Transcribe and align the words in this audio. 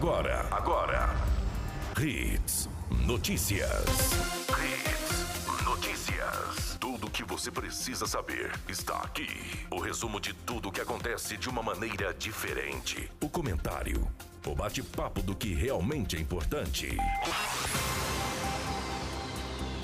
Agora, 0.00 0.48
agora. 0.50 1.14
Hits 2.00 2.70
Notícias. 3.04 3.68
Hits 4.48 5.62
Notícias. 5.62 6.78
Tudo 6.80 7.06
o 7.06 7.10
que 7.10 7.22
você 7.22 7.50
precisa 7.50 8.06
saber 8.06 8.50
está 8.66 8.96
aqui. 8.96 9.28
O 9.70 9.78
resumo 9.78 10.18
de 10.18 10.32
tudo 10.32 10.70
o 10.70 10.72
que 10.72 10.80
acontece 10.80 11.36
de 11.36 11.50
uma 11.50 11.62
maneira 11.62 12.14
diferente. 12.14 13.12
O 13.20 13.28
comentário. 13.28 14.10
O 14.46 14.54
bate-papo 14.54 15.20
do 15.20 15.36
que 15.36 15.52
realmente 15.52 16.16
é 16.16 16.18
importante. 16.18 16.96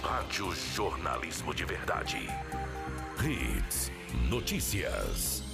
Rádio 0.02 0.51
Jornalismo 0.74 1.52
de 1.52 1.66
Verdade. 1.66 2.27
Hits 3.23 3.92
Notícias. 4.30 5.45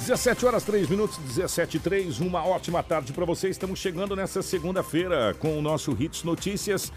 17 0.00 0.46
horas 0.46 0.64
3 0.64 0.88
minutos, 0.88 1.18
17 1.18 1.76
e 1.76 1.80
3. 1.80 2.20
Uma 2.20 2.42
ótima 2.42 2.82
tarde 2.82 3.12
para 3.12 3.26
você. 3.26 3.50
Estamos 3.50 3.78
chegando 3.78 4.16
nessa 4.16 4.40
segunda-feira 4.40 5.36
com 5.38 5.58
o 5.58 5.62
nosso 5.62 5.92
Hits 5.92 6.24
Notícias. 6.24 6.90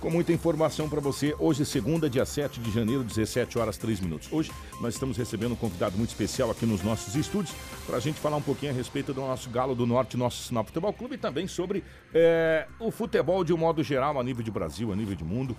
Com 0.00 0.10
muita 0.10 0.32
informação 0.32 0.88
para 0.88 1.00
você. 1.00 1.36
Hoje, 1.38 1.64
segunda, 1.64 2.10
dia 2.10 2.26
7 2.26 2.58
de 2.58 2.70
janeiro, 2.72 3.04
17 3.04 3.58
horas 3.60 3.78
3 3.78 4.00
minutos. 4.00 4.28
Hoje, 4.32 4.50
nós 4.80 4.94
estamos 4.94 5.16
recebendo 5.16 5.52
um 5.52 5.56
convidado 5.56 5.96
muito 5.96 6.10
especial 6.10 6.50
aqui 6.50 6.66
nos 6.66 6.82
nossos 6.82 7.14
estúdios 7.14 7.54
para 7.86 7.96
a 7.96 8.00
gente 8.00 8.18
falar 8.18 8.36
um 8.36 8.42
pouquinho 8.42 8.72
a 8.72 8.74
respeito 8.74 9.14
do 9.14 9.20
nosso 9.20 9.48
Galo 9.50 9.76
do 9.76 9.86
Norte, 9.86 10.16
nosso 10.16 10.42
Sinal 10.42 10.64
Futebol 10.64 10.92
Clube 10.92 11.14
e 11.14 11.18
também 11.18 11.46
sobre 11.46 11.84
é, 12.12 12.66
o 12.80 12.90
futebol 12.90 13.44
de 13.44 13.52
um 13.52 13.56
modo 13.56 13.84
geral, 13.84 14.18
a 14.18 14.22
nível 14.22 14.42
de 14.42 14.50
Brasil, 14.50 14.92
a 14.92 14.96
nível 14.96 15.14
de 15.14 15.24
mundo. 15.24 15.56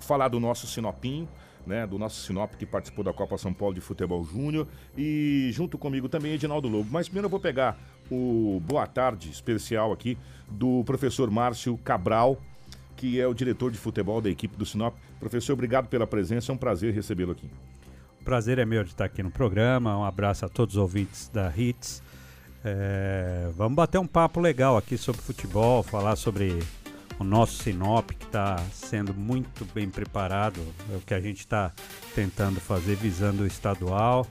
Falar 0.00 0.28
do 0.28 0.38
nosso 0.38 0.66
Sinopinho 0.66 1.28
né, 1.66 1.86
do 1.86 1.98
nosso 1.98 2.20
Sinop 2.22 2.54
que 2.54 2.66
participou 2.66 3.04
da 3.04 3.12
Copa 3.12 3.38
São 3.38 3.52
Paulo 3.52 3.74
de 3.74 3.80
Futebol 3.80 4.24
Júnior 4.24 4.66
e 4.96 5.50
junto 5.52 5.78
comigo 5.78 6.08
também 6.08 6.32
Edinaldo 6.32 6.68
Lobo. 6.68 6.88
Mas 6.90 7.08
primeiro 7.08 7.26
eu 7.26 7.30
vou 7.30 7.40
pegar 7.40 7.78
o 8.10 8.60
boa 8.64 8.86
tarde 8.86 9.30
especial 9.30 9.92
aqui 9.92 10.18
do 10.48 10.82
professor 10.84 11.30
Márcio 11.30 11.76
Cabral, 11.78 12.38
que 12.96 13.20
é 13.20 13.26
o 13.26 13.34
diretor 13.34 13.70
de 13.70 13.78
futebol 13.78 14.20
da 14.20 14.30
equipe 14.30 14.56
do 14.56 14.66
Sinop. 14.66 14.94
Professor, 15.18 15.52
obrigado 15.52 15.88
pela 15.88 16.06
presença, 16.06 16.52
é 16.52 16.54
um 16.54 16.58
prazer 16.58 16.92
recebê-lo 16.92 17.32
aqui. 17.32 17.48
O 18.20 18.24
prazer 18.24 18.58
é 18.58 18.64
meu 18.64 18.84
de 18.84 18.90
estar 18.90 19.06
aqui 19.06 19.22
no 19.22 19.30
programa. 19.30 19.98
Um 19.98 20.04
abraço 20.04 20.46
a 20.46 20.48
todos 20.48 20.76
os 20.76 20.80
ouvintes 20.80 21.28
da 21.28 21.52
Hits. 21.56 22.02
É, 22.64 23.50
vamos 23.56 23.74
bater 23.74 23.98
um 23.98 24.06
papo 24.06 24.38
legal 24.38 24.76
aqui 24.76 24.96
sobre 24.96 25.20
futebol, 25.20 25.82
falar 25.82 26.14
sobre 26.14 26.62
o 27.22 27.24
nosso 27.24 27.62
Sinop, 27.62 28.10
que 28.10 28.26
está 28.26 28.56
sendo 28.72 29.14
muito 29.14 29.64
bem 29.72 29.88
preparado, 29.88 30.60
é 30.92 30.96
o 30.96 31.00
que 31.00 31.14
a 31.14 31.20
gente 31.20 31.38
está 31.38 31.72
tentando 32.14 32.60
fazer 32.60 32.96
visando 32.96 33.44
o 33.44 33.46
estadual, 33.46 34.26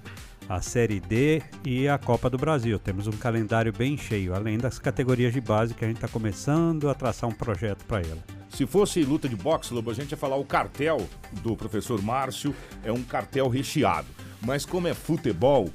a 0.47 0.61
Série 0.61 0.99
D 0.99 1.41
e 1.63 1.87
a 1.87 1.97
Copa 1.97 2.29
do 2.29 2.37
Brasil. 2.37 2.77
Temos 2.77 3.07
um 3.07 3.13
calendário 3.13 3.71
bem 3.71 3.97
cheio, 3.97 4.35
além 4.35 4.57
das 4.57 4.77
categorias 4.77 5.31
de 5.31 5.39
base 5.39 5.73
que 5.73 5.85
a 5.85 5.87
gente 5.87 5.97
está 5.97 6.09
começando 6.09 6.89
a 6.89 6.93
traçar 6.93 7.29
um 7.29 7.33
projeto 7.33 7.85
para 7.85 8.01
ela. 8.01 8.21
Se 8.49 8.65
fosse 8.65 9.01
luta 9.03 9.29
de 9.29 9.37
boxe, 9.37 9.73
Lobo, 9.73 9.89
a 9.89 9.93
gente 9.93 10.11
ia 10.11 10.17
falar 10.17 10.35
o 10.35 10.43
cartel 10.43 10.97
do 11.41 11.55
professor 11.55 12.01
Márcio 12.01 12.53
é 12.83 12.91
um 12.91 13.01
cartel 13.01 13.47
recheado. 13.47 14.07
Mas 14.41 14.65
como 14.65 14.89
é 14.89 14.93
futebol, 14.93 15.69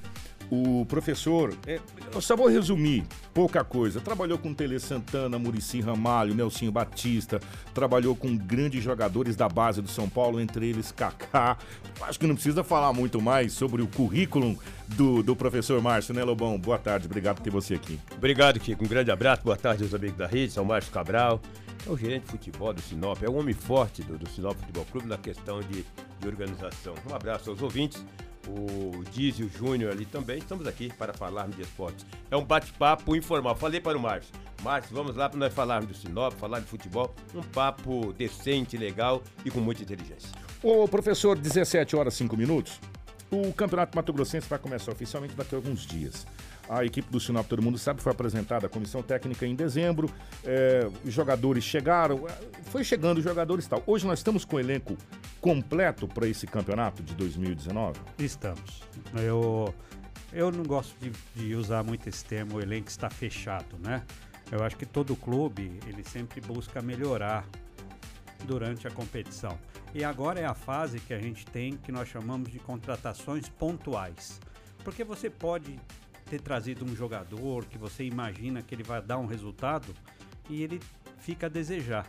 o 0.51 0.87
professor, 0.87 1.53
é, 1.67 1.81
eu 2.15 2.21
só 2.21 2.37
vou 2.37 2.47
resumir 2.47 3.05
pouca 3.35 3.65
coisa. 3.65 4.01
Trabalhou 4.01 4.39
com 4.39 4.55
Tele 4.55 4.79
Santana, 4.79 5.39
Murici 5.39 5.81
Ramalho, 5.81 6.35
Nelsinho 6.35 6.71
Batista, 6.71 7.41
trabalhou 7.75 8.15
com 8.15 8.37
grandes 8.37 8.83
jogadores 8.83 9.35
da 9.37 9.49
base 9.49 9.83
do 9.83 9.89
São 9.89 10.09
Paulo, 10.09 10.41
entre 10.41 10.69
eles 10.69 10.93
Kaká. 10.93 11.59
Acho 12.03 12.19
que 12.19 12.27
não 12.27 12.35
precisa 12.35 12.63
falar 12.63 12.93
muito 12.93 13.21
mais 13.21 13.53
sobre 13.53 13.83
o 13.83 13.89
currículo 13.89 14.57
do, 14.89 15.23
do 15.23 15.35
professor 15.35 15.81
Márcio, 15.83 16.15
né, 16.15 16.23
Lobão? 16.23 16.59
Boa 16.59 16.79
tarde, 16.79 17.07
obrigado 17.07 17.37
por 17.37 17.43
ter 17.43 17.51
você 17.51 17.75
aqui. 17.75 17.99
Obrigado, 18.17 18.61
Kiko. 18.61 18.85
Um 18.85 18.89
grande 18.89 19.11
abraço, 19.11 19.43
boa 19.43 19.57
tarde 19.57 19.83
aos 19.83 19.95
amigos 19.95 20.17
da 20.17 20.27
rede, 20.27 20.53
São 20.53 20.65
Márcio 20.65 20.93
Cabral. 20.93 21.41
É 21.87 21.91
o 21.91 21.97
gerente 21.97 22.25
de 22.25 22.31
futebol 22.31 22.73
do 22.73 22.81
Sinop, 22.81 23.23
é 23.23 23.29
um 23.29 23.39
homem 23.39 23.55
forte 23.55 24.03
do, 24.03 24.19
do 24.19 24.29
Sinop 24.29 24.57
Futebol 24.59 24.85
Clube 24.87 25.07
na 25.07 25.19
questão 25.19 25.61
de, 25.61 25.85
de 26.19 26.27
organização. 26.27 26.95
Um 27.09 27.15
abraço 27.15 27.51
aos 27.51 27.63
ouvintes 27.63 28.05
o 28.49 29.05
Dizio 29.13 29.49
Júnior 29.49 29.93
ali 29.93 30.05
também. 30.05 30.39
Estamos 30.39 30.67
aqui 30.67 30.93
para 30.93 31.13
falarmos 31.13 31.57
de 31.57 31.63
esportes. 31.63 32.07
É 32.31 32.37
um 32.37 32.45
bate-papo 32.45 33.17
informal. 33.17 33.55
Falei 33.57 33.81
para 33.81 33.97
o 33.97 34.01
Márcio. 34.01 34.33
Márcio, 34.63 34.95
vamos 34.95 35.17
lá 35.17 35.29
para 35.29 35.39
nós 35.39 35.53
falarmos 35.53 35.89
do 35.89 35.95
Sinop, 35.95 36.33
falar 36.35 36.61
de 36.61 36.67
futebol. 36.67 37.15
Um 37.35 37.43
papo 37.43 38.13
decente, 38.13 38.77
legal 38.77 39.23
e 39.45 39.51
com 39.51 39.61
muita 39.61 39.83
inteligência. 39.83 40.29
Ô, 40.63 40.89
professor, 40.89 41.37
17 41.37 41.97
horas 41.97 42.15
5 42.15 42.37
minutos. 42.37 42.81
O 43.31 43.53
Campeonato 43.53 43.97
Mato 43.97 44.13
Grossense 44.13 44.49
vai 44.49 44.59
começar 44.59 44.93
oficialmente 44.93 45.35
daqui 45.35 45.55
a 45.55 45.59
alguns 45.59 45.85
dias. 45.85 46.27
A 46.69 46.85
equipe 46.85 47.11
do 47.11 47.21
Sinop, 47.21 47.47
todo 47.47 47.63
mundo 47.63 47.79
sabe, 47.79 48.03
foi 48.03 48.11
apresentada 48.13 48.67
à 48.67 48.69
comissão 48.69 49.03
técnica 49.03 49.47
em 49.47 49.55
dezembro. 49.55 50.11
É, 50.45 50.89
os 51.05 51.13
jogadores 51.13 51.63
chegaram, 51.63 52.27
é, 52.29 52.63
foi 52.65 52.83
chegando 52.83 53.19
os 53.19 53.25
jogadores 53.25 53.67
e 53.67 53.69
tal. 53.69 53.83
Hoje 53.87 54.07
nós 54.07 54.19
estamos 54.19 54.45
com 54.45 54.57
o 54.57 54.61
elenco 54.61 54.97
completo 55.41 56.09
para 56.09 56.27
esse 56.27 56.47
campeonato 56.47 57.03
de 57.03 57.15
2019? 57.15 58.01
Estamos. 58.19 58.83
Eu, 59.15 59.73
eu 60.33 60.51
não 60.51 60.65
gosto 60.65 60.97
de, 61.01 61.13
de 61.35 61.55
usar 61.55 61.85
muito 61.85 62.09
esse 62.09 62.25
termo, 62.25 62.57
o 62.57 62.61
elenco 62.61 62.89
está 62.89 63.09
fechado, 63.09 63.77
né? 63.79 64.03
Eu 64.51 64.63
acho 64.65 64.77
que 64.77 64.87
todo 64.87 65.15
clube, 65.17 65.79
ele 65.87 66.05
sempre 66.05 66.41
busca 66.41 66.81
melhorar 66.81 67.45
durante 68.45 68.87
a 68.87 68.91
competição. 68.91 69.59
E 69.95 70.05
agora 70.05 70.41
é 70.41 70.45
a 70.45 70.55
fase 70.55 71.01
que 71.01 71.15
a 71.15 71.19
gente 71.19 71.47
tem 71.47 71.77
que 71.77 71.91
nós 71.91 72.09
chamamos 72.09 72.51
de 72.51 72.59
contratações 72.59 73.49
pontuais. 73.49 74.41
Porque 74.85 75.03
você 75.03 75.29
pode 75.29 75.81
ter 76.27 76.41
trazido 76.41 76.85
um 76.85 76.95
jogador 76.95 77.65
que 77.65 77.79
você 77.79 78.05
imagina 78.05 78.61
que 78.61 78.75
ele 78.75 78.83
vai 78.83 79.01
dar 79.01 79.19
um 79.19 79.27
resultado 79.27 79.95
e 80.51 80.63
ele 80.63 80.81
fica 81.19 81.47
a 81.47 81.49
desejar. 81.49 82.07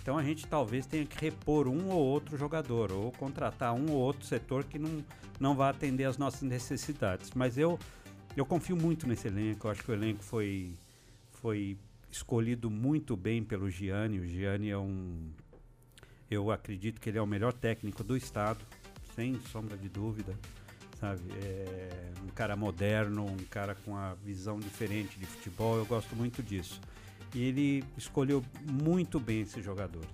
Então 0.00 0.16
a 0.16 0.22
gente 0.22 0.46
talvez 0.46 0.86
tenha 0.86 1.04
que 1.04 1.18
repor 1.20 1.68
um 1.68 1.90
ou 1.90 2.00
outro 2.00 2.36
jogador 2.36 2.90
ou 2.90 3.12
contratar 3.12 3.72
um 3.72 3.90
ou 3.90 3.98
outro 3.98 4.26
setor 4.26 4.64
que 4.64 4.78
não, 4.78 5.04
não 5.38 5.54
vai 5.54 5.70
atender 5.70 6.04
às 6.04 6.16
nossas 6.16 6.42
necessidades. 6.42 7.30
Mas 7.34 7.58
eu, 7.58 7.78
eu 8.36 8.44
confio 8.44 8.76
muito 8.76 9.06
nesse 9.06 9.28
elenco. 9.28 9.66
Eu 9.66 9.70
acho 9.70 9.82
que 9.82 9.90
o 9.90 9.94
elenco 9.94 10.22
foi, 10.22 10.74
foi 11.30 11.76
escolhido 12.10 12.68
muito 12.68 13.16
bem 13.16 13.44
pelo 13.44 13.70
Gianni. 13.70 14.18
O 14.18 14.26
Gianni 14.26 14.70
é 14.70 14.78
um. 14.78 15.30
Eu 16.28 16.50
acredito 16.50 17.00
que 17.00 17.08
ele 17.10 17.18
é 17.18 17.22
o 17.22 17.26
melhor 17.26 17.52
técnico 17.52 18.02
do 18.02 18.16
estado, 18.16 18.64
sem 19.14 19.38
sombra 19.52 19.76
de 19.76 19.88
dúvida 19.88 20.34
sabe? 21.02 21.20
É 21.42 22.12
um 22.22 22.28
cara 22.28 22.54
moderno, 22.54 23.26
um 23.26 23.44
cara 23.50 23.74
com 23.74 23.90
uma 23.90 24.16
visão 24.24 24.60
diferente 24.60 25.18
de 25.18 25.26
futebol, 25.26 25.76
eu 25.76 25.84
gosto 25.84 26.14
muito 26.14 26.42
disso. 26.42 26.80
E 27.34 27.42
ele 27.42 27.84
escolheu 27.96 28.44
muito 28.70 29.18
bem 29.18 29.40
esses 29.40 29.64
jogadores. 29.64 30.08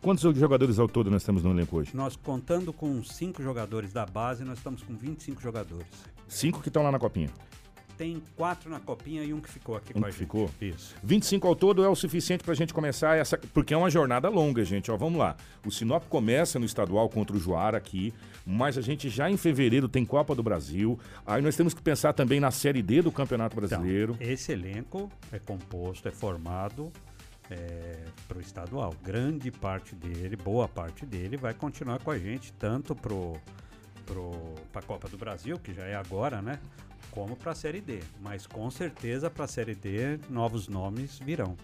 Quantos 0.00 0.22
jogadores 0.34 0.78
ao 0.78 0.88
todo 0.88 1.10
nós 1.10 1.22
temos 1.22 1.42
no 1.42 1.50
elenco 1.50 1.76
hoje? 1.76 1.94
Nós, 1.94 2.16
contando 2.16 2.72
com 2.72 3.04
cinco 3.04 3.42
jogadores 3.42 3.92
da 3.92 4.06
base, 4.06 4.44
nós 4.44 4.56
estamos 4.56 4.82
com 4.82 4.96
25 4.96 5.42
jogadores. 5.42 5.86
Cinco 6.26 6.62
que 6.62 6.68
estão 6.68 6.82
lá 6.82 6.90
na 6.90 6.98
copinha? 6.98 7.28
Tem 8.00 8.22
quatro 8.34 8.70
na 8.70 8.80
copinha 8.80 9.22
e 9.22 9.34
um 9.34 9.40
que 9.42 9.50
ficou 9.50 9.76
aqui 9.76 9.92
um 9.94 10.00
com 10.00 10.06
a 10.06 10.10
gente. 10.10 10.18
ficou? 10.20 10.50
Isso. 10.58 10.94
25 11.04 11.46
ao 11.46 11.54
todo 11.54 11.84
é 11.84 11.88
o 11.88 11.94
suficiente 11.94 12.42
para 12.42 12.52
a 12.52 12.56
gente 12.56 12.72
começar 12.72 13.18
essa. 13.18 13.36
Porque 13.36 13.74
é 13.74 13.76
uma 13.76 13.90
jornada 13.90 14.30
longa, 14.30 14.64
gente. 14.64 14.90
Ó, 14.90 14.96
vamos 14.96 15.18
lá. 15.18 15.36
O 15.66 15.70
Sinop 15.70 16.04
começa 16.08 16.58
no 16.58 16.64
estadual 16.64 17.10
contra 17.10 17.36
o 17.36 17.38
Joara 17.38 17.76
aqui, 17.76 18.14
mas 18.46 18.78
a 18.78 18.80
gente 18.80 19.10
já 19.10 19.30
em 19.30 19.36
fevereiro 19.36 19.86
tem 19.86 20.02
Copa 20.02 20.34
do 20.34 20.42
Brasil. 20.42 20.98
Aí 21.26 21.42
nós 21.42 21.54
temos 21.56 21.74
que 21.74 21.82
pensar 21.82 22.14
também 22.14 22.40
na 22.40 22.50
Série 22.50 22.80
D 22.80 23.02
do 23.02 23.12
Campeonato 23.12 23.54
Brasileiro. 23.54 24.16
Então, 24.18 24.32
esse 24.32 24.50
elenco 24.50 25.12
é 25.30 25.38
composto, 25.38 26.08
é 26.08 26.10
formado 26.10 26.90
é, 27.50 27.98
para 28.26 28.38
o 28.38 28.40
estadual. 28.40 28.94
Grande 29.04 29.50
parte 29.50 29.94
dele, 29.94 30.36
boa 30.36 30.66
parte 30.66 31.04
dele, 31.04 31.36
vai 31.36 31.52
continuar 31.52 31.98
com 31.98 32.10
a 32.10 32.18
gente, 32.18 32.50
tanto 32.54 32.94
pro 32.94 33.34
para 34.72 34.80
a 34.80 34.82
Copa 34.82 35.08
do 35.08 35.16
Brasil, 35.16 35.56
que 35.56 35.72
já 35.72 35.84
é 35.84 35.94
agora, 35.94 36.42
né? 36.42 36.58
Como 37.10 37.36
para 37.36 37.52
a 37.52 37.54
Série 37.54 37.80
D. 37.80 38.00
Mas 38.20 38.46
com 38.46 38.70
certeza 38.70 39.30
para 39.30 39.44
a 39.44 39.48
Série 39.48 39.74
D 39.74 40.18
novos 40.28 40.68
nomes 40.68 41.18
virão. 41.18 41.56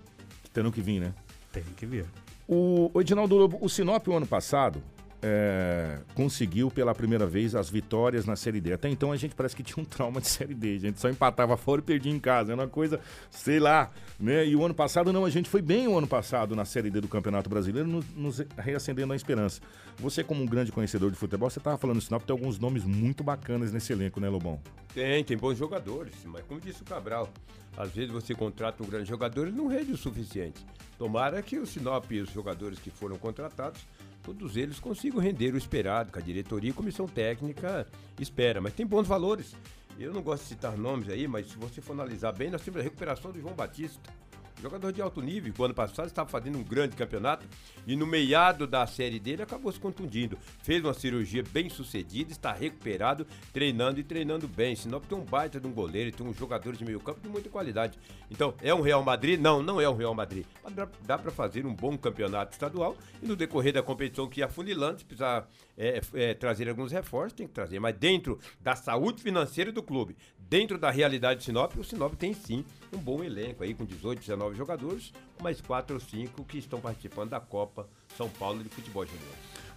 Tendo 0.53 0.73
que 0.73 0.81
vir, 0.81 1.01
né? 1.01 1.15
Tem 1.53 1.63
que 1.63 1.87
vir. 1.87 2.07
O, 2.49 2.91
o 2.93 3.01
Edinaldo 3.01 3.37
Lobo, 3.37 3.59
o 3.61 3.69
Sinop 3.69 4.07
o 4.09 4.17
ano 4.17 4.27
passado 4.27 4.83
é, 5.23 5.99
conseguiu 6.15 6.71
pela 6.71 6.95
primeira 6.95 7.27
vez 7.27 7.55
as 7.55 7.69
vitórias 7.69 8.27
na 8.27 8.37
Série 8.37 8.61
D. 8.61 8.73
Até 8.73 8.89
então 8.89 9.13
a 9.13 9.17
gente 9.17 9.35
parece 9.35 9.57
que 9.57 9.63
tinha 9.63 9.83
um 9.83 9.87
trauma 9.87 10.21
de 10.21 10.29
Série 10.29 10.55
D. 10.55 10.75
A 10.75 10.79
gente 10.79 11.01
só 11.01 11.09
empatava 11.09 11.57
fora 11.57 11.81
e 11.81 11.85
perdia 11.85 12.13
em 12.13 12.19
casa. 12.19 12.53
Era 12.53 12.63
uma 12.63 12.69
coisa, 12.69 13.01
sei 13.31 13.59
lá, 13.59 13.91
né? 14.19 14.47
E 14.47 14.55
o 14.55 14.65
ano 14.65 14.75
passado 14.75 15.13
não, 15.13 15.25
a 15.25 15.31
gente 15.31 15.49
foi 15.49 15.63
bem 15.63 15.89
o 15.89 15.97
ano 15.97 16.07
passado 16.07 16.55
na 16.55 16.65
Série 16.65 16.91
D 16.91 17.01
do 17.01 17.09
Campeonato 17.09 17.49
Brasileiro, 17.49 17.89
nos, 17.89 18.05
nos 18.15 18.47
reacendendo 18.57 19.13
a 19.13 19.17
esperança. 19.17 19.61
Você, 19.99 20.23
como 20.23 20.43
um 20.43 20.47
grande 20.47 20.71
conhecedor 20.71 21.11
de 21.11 21.17
futebol, 21.17 21.49
você 21.49 21.59
estava 21.59 21.79
falando 21.79 22.01
Sinop, 22.01 22.23
tem 22.23 22.35
alguns 22.35 22.59
nomes 22.59 22.85
muito 22.85 23.25
bacanas 23.25 23.73
nesse 23.73 23.93
elenco, 23.93 24.21
né, 24.21 24.29
Lobão? 24.29 24.61
Tem, 24.95 25.25
tem 25.25 25.37
bons 25.37 25.57
jogadores, 25.57 26.15
mas 26.25 26.45
como 26.47 26.61
disse 26.61 26.83
o 26.83 26.85
Cabral, 26.85 27.31
às 27.77 27.91
vezes 27.91 28.11
você 28.11 28.35
contrata 28.35 28.83
um 28.83 28.87
grande 28.87 29.09
jogador 29.09 29.49
e 29.49 29.53
não 29.53 29.67
rende 29.67 29.93
o 29.93 29.97
suficiente. 29.97 30.65
Tomara 30.99 31.43
que 31.43 31.59
o 31.59 31.67
Sinop 31.67 32.11
e 32.11 32.21
os 32.21 32.31
jogadores 32.31 32.79
que 32.79 32.91
foram 32.91 33.17
contratados 33.17 33.81
todos 34.26 34.56
eles 34.56 34.81
consigam 34.81 35.20
render 35.20 35.55
o 35.55 35.56
esperado, 35.56 36.11
que 36.11 36.19
a 36.19 36.23
diretoria 36.23 36.70
e 36.70 36.73
comissão 36.73 37.06
técnica 37.06 37.87
espera. 38.19 38.61
Mas 38.61 38.75
tem 38.75 38.84
bons 38.84 39.06
valores. 39.06 39.55
Eu 39.96 40.12
não 40.12 40.20
gosto 40.20 40.43
de 40.43 40.49
citar 40.49 40.76
nomes 40.76 41.08
aí, 41.08 41.28
mas 41.28 41.46
se 41.46 41.56
você 41.56 41.81
for 41.81 41.93
analisar 41.93 42.32
bem, 42.32 42.50
nós 42.50 42.61
temos 42.61 42.81
a 42.81 42.82
recuperação 42.82 43.31
do 43.31 43.40
João 43.40 43.55
Batista. 43.55 44.12
Jogador 44.61 44.91
de 44.91 45.03
alto 45.03 45.20
nível, 45.20 45.53
o 45.58 45.64
ano 45.64 45.75
passado 45.75 46.06
estava 46.06 46.29
fazendo 46.29 46.56
um 46.56 46.64
grande 46.64 46.97
campeonato 46.97 47.47
e 47.87 47.94
no 47.94 48.06
meiado 48.06 48.67
da 48.67 48.87
série 48.87 49.20
dele 49.20 49.43
acabou 49.43 49.70
se 49.70 49.79
contundindo. 49.79 50.38
Fez 50.62 50.82
uma 50.82 50.94
cirurgia 50.94 51.44
bem 51.53 51.69
sucedida, 51.69 52.32
está 52.32 52.53
recuperado, 52.53 53.26
treinando 53.53 54.00
e 54.00 54.03
treinando 54.03 54.49
bem. 54.49 54.75
Sinop 54.75 55.05
tem 55.05 55.19
um 55.19 55.25
baita 55.25 55.61
de 55.61 55.67
um 55.67 55.73
goleiro, 55.73 56.11
tem 56.11 56.26
um 56.26 56.32
jogador 56.32 56.75
de 56.75 56.85
meio 56.87 56.99
campo 57.00 57.20
de 57.20 57.29
muita 57.29 57.50
qualidade. 57.50 57.99
Então, 58.31 58.55
é 58.62 58.75
um 58.75 58.81
Real 58.81 59.05
Madrid? 59.05 59.38
Não, 59.38 59.62
não 59.62 59.79
é 59.79 59.88
um 59.88 59.94
Real 59.94 60.14
Madrid. 60.14 60.47
Mas 60.64 60.73
dá 61.05 61.19
para 61.19 61.31
fazer 61.31 61.67
um 61.67 61.75
bom 61.75 61.97
campeonato 61.99 62.52
estadual 62.52 62.97
e 63.23 63.26
no 63.26 63.37
decorrer 63.37 63.75
da 63.75 63.82
competição 63.82 64.26
que 64.26 64.41
ia 64.41 64.47
afunilando, 64.47 65.00
se 65.00 65.05
precisar 65.05 65.49
é, 65.76 66.00
é, 66.14 66.35
trazer 66.35 66.69
alguns 66.69 66.93
reforços, 66.93 67.35
tem 67.35 67.47
que 67.47 67.52
trazer. 67.52 67.79
Mas 67.79 67.94
dentro 67.97 68.41
da 68.61 68.75
saúde 68.75 69.23
financeira 69.23 69.70
do 69.70 69.82
clube, 69.82 70.17
dentro 70.49 70.79
da 70.79 70.91
realidade 70.91 71.41
de 71.41 71.47
Sinop, 71.47 71.77
o 71.77 71.85
Sinop 71.85 72.15
tem 72.15 72.33
sim 72.33 72.65
um 72.93 72.99
bom 72.99 73.23
elenco 73.23 73.63
aí 73.63 73.75
com 73.75 73.85
18, 73.85 74.21
19 74.21 74.57
jogadores, 74.57 75.13
mais 75.43 75.61
4 75.61 75.95
ou 75.95 76.01
5 76.01 76.45
que 76.45 76.59
estão 76.59 76.81
participando 76.81 77.31
da 77.31 77.41
Copa 77.41 77.89
São 78.17 78.29
Paulo 78.29 78.63
de 78.63 78.69
Futebol 78.69 79.05
Junior. 79.05 79.35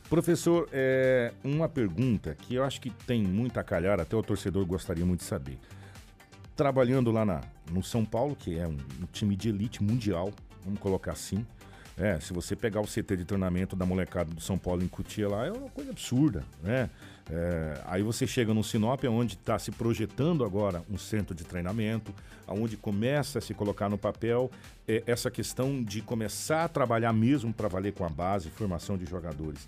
Professor, 0.09 0.67
é, 0.71 1.31
uma 1.43 1.69
pergunta 1.69 2.33
que 2.33 2.55
eu 2.55 2.63
acho 2.63 2.81
que 2.81 2.89
tem 2.89 3.21
muito 3.21 3.59
a 3.59 3.63
calhar, 3.63 3.99
até 3.99 4.15
o 4.15 4.23
torcedor 4.23 4.65
gostaria 4.65 5.05
muito 5.05 5.19
de 5.19 5.25
saber. 5.25 5.59
Trabalhando 6.55 7.11
lá 7.11 7.23
na, 7.23 7.41
no 7.71 7.83
São 7.83 8.03
Paulo, 8.03 8.35
que 8.35 8.57
é 8.57 8.67
um, 8.67 8.77
um 9.01 9.05
time 9.11 9.35
de 9.35 9.49
elite 9.49 9.83
mundial, 9.83 10.33
vamos 10.63 10.79
colocar 10.79 11.11
assim, 11.11 11.45
é, 11.99 12.17
se 12.19 12.31
você 12.31 12.55
pegar 12.55 12.79
o 12.79 12.85
CT 12.85 13.17
de 13.17 13.25
treinamento 13.25 13.75
da 13.75 13.85
molecada 13.85 14.33
do 14.33 14.39
São 14.39 14.57
Paulo 14.57 14.81
em 14.81 14.87
Cutia 14.87 15.27
lá, 15.27 15.45
é 15.45 15.51
uma 15.51 15.69
coisa 15.69 15.91
absurda, 15.91 16.45
né? 16.63 16.89
É, 17.31 17.79
aí 17.85 18.01
você 18.01 18.25
chega 18.25 18.53
no 18.53 18.63
Sinop, 18.63 19.03
onde 19.05 19.35
está 19.35 19.59
se 19.59 19.71
projetando 19.71 20.43
agora 20.43 20.83
um 20.89 20.97
centro 20.97 21.35
de 21.35 21.43
treinamento, 21.43 22.13
onde 22.47 22.75
começa 22.75 23.37
a 23.37 23.41
se 23.41 23.53
colocar 23.53 23.87
no 23.87 23.97
papel 23.97 24.49
é, 24.87 25.03
essa 25.05 25.29
questão 25.29 25.83
de 25.83 26.01
começar 26.01 26.65
a 26.65 26.67
trabalhar 26.67 27.13
mesmo 27.13 27.53
para 27.53 27.67
valer 27.67 27.93
com 27.93 28.03
a 28.03 28.09
base, 28.09 28.49
formação 28.49 28.97
de 28.97 29.05
jogadores. 29.05 29.67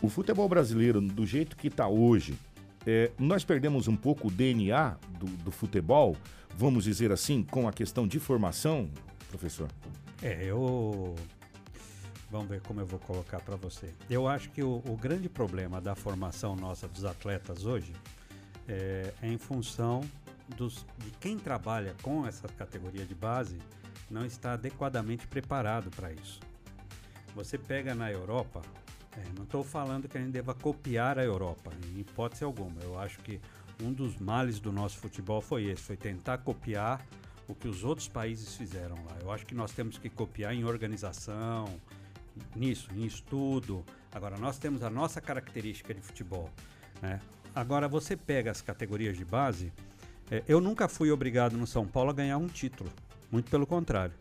O 0.00 0.08
futebol 0.08 0.48
brasileiro, 0.48 1.00
do 1.00 1.26
jeito 1.26 1.56
que 1.56 1.66
está 1.66 1.88
hoje, 1.88 2.34
é, 2.86 3.10
nós 3.18 3.44
perdemos 3.44 3.88
um 3.88 3.96
pouco 3.96 4.28
o 4.28 4.30
DNA 4.30 4.96
do, 5.18 5.26
do 5.26 5.50
futebol, 5.50 6.16
vamos 6.56 6.84
dizer 6.84 7.10
assim, 7.10 7.42
com 7.42 7.68
a 7.68 7.72
questão 7.72 8.06
de 8.06 8.18
formação, 8.20 8.88
professor? 9.28 9.68
É, 10.22 10.44
eu 10.44 11.14
Vamos 12.30 12.48
ver 12.48 12.60
como 12.60 12.80
eu 12.80 12.86
vou 12.86 13.00
colocar 13.00 13.40
para 13.40 13.56
você. 13.56 13.92
Eu 14.08 14.28
acho 14.28 14.50
que 14.50 14.62
o, 14.62 14.82
o, 14.86 14.96
grande 14.96 15.28
problema 15.28 15.80
da 15.80 15.96
formação 15.96 16.54
nossa 16.54 16.86
dos 16.86 17.04
atletas 17.04 17.64
hoje 17.64 17.92
é, 18.68 19.12
é 19.20 19.26
em 19.26 19.36
função 19.36 20.00
dos, 20.56 20.86
de 20.98 21.10
quem 21.18 21.36
trabalha 21.36 21.96
com 22.02 22.24
essa 22.24 22.46
categoria 22.48 23.04
de 23.04 23.14
base 23.16 23.58
não 24.08 24.24
está 24.24 24.52
adequadamente 24.52 25.26
preparado 25.26 25.90
para 25.90 26.12
isso. 26.12 26.38
Você 27.34 27.58
pega 27.58 27.94
na 27.94 28.10
Europa, 28.10 28.62
é, 29.16 29.24
não 29.36 29.42
estou 29.42 29.64
falando 29.64 30.08
que 30.08 30.16
a 30.16 30.20
gente 30.20 30.32
deva 30.32 30.54
copiar 30.54 31.18
a 31.18 31.24
Europa, 31.24 31.72
em 31.92 32.00
hipótese 32.00 32.44
alguma. 32.44 32.80
Eu 32.80 32.96
acho 32.98 33.18
que 33.20 33.40
um 33.82 33.92
dos 33.92 34.16
males 34.18 34.60
do 34.60 34.70
nosso 34.72 34.98
futebol 34.98 35.40
foi 35.40 35.64
esse, 35.64 35.82
foi 35.82 35.96
tentar 35.96 36.38
copiar 36.38 37.04
o 37.48 37.54
que 37.54 37.66
os 37.66 37.82
outros 37.82 38.06
países 38.06 38.54
fizeram 38.54 38.96
lá. 38.96 39.16
Eu 39.20 39.32
acho 39.32 39.44
que 39.44 39.54
nós 39.54 39.72
temos 39.72 39.98
que 39.98 40.08
copiar 40.08 40.54
em 40.54 40.64
organização, 40.64 41.66
nisso, 42.54 42.88
em 42.94 43.04
estudo. 43.04 43.84
Agora, 44.12 44.36
nós 44.36 44.58
temos 44.58 44.82
a 44.82 44.90
nossa 44.90 45.20
característica 45.20 45.94
de 45.94 46.00
futebol. 46.00 46.50
Né? 47.00 47.20
Agora, 47.54 47.88
você 47.88 48.16
pega 48.16 48.50
as 48.50 48.60
categorias 48.60 49.16
de 49.16 49.24
base. 49.24 49.72
É, 50.30 50.42
eu 50.46 50.60
nunca 50.60 50.88
fui 50.88 51.10
obrigado 51.10 51.56
no 51.56 51.66
São 51.66 51.86
Paulo 51.86 52.10
a 52.10 52.14
ganhar 52.14 52.38
um 52.38 52.46
título. 52.46 52.90
Muito 53.30 53.50
pelo 53.50 53.66
contrário. 53.66 54.14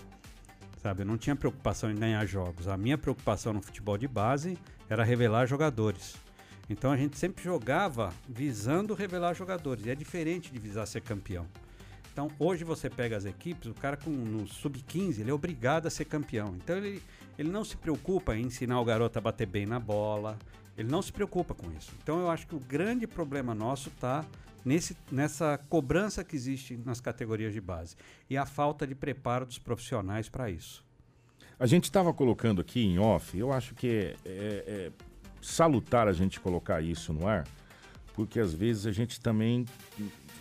Sabe, 0.82 1.02
eu 1.02 1.06
não 1.06 1.18
tinha 1.18 1.36
preocupação 1.36 1.92
em 1.92 1.96
ganhar 1.96 2.26
jogos. 2.26 2.68
A 2.68 2.78
minha 2.78 2.98
preocupação 2.98 3.52
no 3.52 3.62
futebol 3.62 3.98
de 3.98 4.08
base 4.08 4.58
era 4.90 5.04
revelar 5.04 5.46
jogadores. 5.46 6.16
Então 6.70 6.92
a 6.92 6.98
gente 6.98 7.18
sempre 7.18 7.44
jogava 7.44 8.14
visando 8.28 8.94
revelar 8.94 9.34
jogadores. 9.34 9.86
E 9.86 9.90
é 9.90 9.96
diferente 9.96 10.52
de 10.52 10.60
visar 10.60 10.86
ser 10.86 11.02
campeão. 11.02 11.46
Então 12.20 12.30
hoje 12.38 12.66
você 12.66 12.90
pega 12.90 13.16
as 13.16 13.24
equipes, 13.24 13.68
o 13.68 13.74
cara 13.74 13.96
com 13.96 14.10
no 14.10 14.46
sub-15, 14.46 15.20
ele 15.20 15.32
é 15.32 15.34
obrigado 15.34 15.86
a 15.86 15.90
ser 15.90 16.04
campeão. 16.04 16.54
Então 16.58 16.76
ele, 16.76 17.02
ele 17.38 17.50
não 17.50 17.64
se 17.64 17.78
preocupa 17.78 18.36
em 18.36 18.48
ensinar 18.48 18.82
o 18.82 18.84
garoto 18.84 19.18
a 19.18 19.22
bater 19.22 19.48
bem 19.48 19.66
na 19.66 19.80
bola, 19.80 20.38
ele 20.78 20.90
não 20.90 21.02
se 21.02 21.14
preocupa 21.14 21.54
com 21.54 21.72
isso. 21.72 21.94
Então 22.04 22.20
eu 22.20 22.30
acho 22.30 22.46
que 22.46 22.54
o 22.54 22.60
grande 22.60 23.08
problema 23.08 23.56
nosso 23.56 23.88
está 23.88 24.26
nesse, 24.66 24.98
nessa 25.10 25.58
cobrança 25.70 26.22
que 26.22 26.36
existe 26.36 26.78
nas 26.86 27.00
categorias 27.00 27.54
de 27.54 27.62
base 27.62 27.96
e 28.30 28.36
a 28.36 28.46
falta 28.46 28.86
de 28.86 28.96
preparo 28.96 29.46
dos 29.46 29.58
profissionais 29.58 30.28
para 30.28 30.52
isso. 30.52 30.84
A 31.58 31.66
gente 31.66 31.86
estava 31.86 32.14
colocando 32.14 32.60
aqui 32.60 32.82
em 32.84 33.00
off, 33.00 33.38
eu 33.38 33.54
acho 33.54 33.74
que 33.76 33.88
é, 33.88 34.16
é, 34.26 34.64
é 34.68 34.92
salutar 35.42 36.06
a 36.06 36.12
gente 36.12 36.38
colocar 36.38 36.82
isso 36.82 37.14
no 37.14 37.26
ar, 37.26 37.48
porque 38.14 38.42
às 38.42 38.54
vezes 38.54 38.86
a 38.86 38.92
gente 38.92 39.22
também 39.22 39.66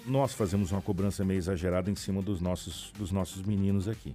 nós 0.08 0.32
fazemos 0.32 0.72
uma 0.72 0.80
cobrança 0.80 1.24
meio 1.24 1.38
exagerada 1.38 1.90
em 1.90 1.94
cima 1.94 2.22
dos 2.22 2.40
nossos, 2.40 2.92
dos 2.98 3.12
nossos 3.12 3.42
meninos 3.42 3.88
aqui. 3.88 4.14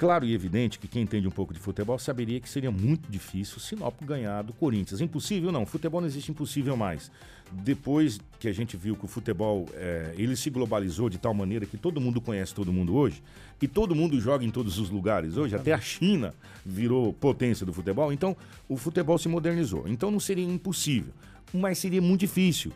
Claro 0.00 0.24
e 0.24 0.32
evidente 0.32 0.78
que 0.78 0.88
quem 0.88 1.02
entende 1.02 1.28
um 1.28 1.30
pouco 1.30 1.52
de 1.52 1.60
futebol 1.60 1.98
saberia 1.98 2.40
que 2.40 2.48
seria 2.48 2.70
muito 2.70 3.10
difícil 3.10 3.58
o 3.58 3.60
Sinop 3.60 3.94
ganhar 4.02 4.40
do 4.40 4.54
Corinthians. 4.54 4.98
Impossível 5.02 5.52
não, 5.52 5.66
futebol 5.66 6.00
não 6.00 6.08
existe 6.08 6.30
impossível 6.30 6.74
mais. 6.74 7.10
Depois 7.52 8.18
que 8.38 8.48
a 8.48 8.52
gente 8.52 8.78
viu 8.78 8.96
que 8.96 9.04
o 9.04 9.08
futebol 9.08 9.68
é, 9.74 10.14
ele 10.16 10.36
se 10.36 10.48
globalizou 10.48 11.10
de 11.10 11.18
tal 11.18 11.34
maneira 11.34 11.66
que 11.66 11.76
todo 11.76 12.00
mundo 12.00 12.18
conhece 12.18 12.54
todo 12.54 12.72
mundo 12.72 12.96
hoje 12.96 13.22
e 13.60 13.68
todo 13.68 13.94
mundo 13.94 14.18
joga 14.18 14.42
em 14.42 14.50
todos 14.50 14.78
os 14.78 14.88
lugares 14.88 15.36
hoje, 15.36 15.54
até 15.54 15.74
a 15.74 15.80
China 15.82 16.32
virou 16.64 17.12
potência 17.12 17.66
do 17.66 17.72
futebol, 17.74 18.10
então 18.10 18.34
o 18.70 18.78
futebol 18.78 19.18
se 19.18 19.28
modernizou. 19.28 19.86
Então 19.86 20.10
não 20.10 20.18
seria 20.18 20.46
impossível, 20.46 21.12
mas 21.52 21.76
seria 21.76 22.00
muito 22.00 22.20
difícil. 22.20 22.72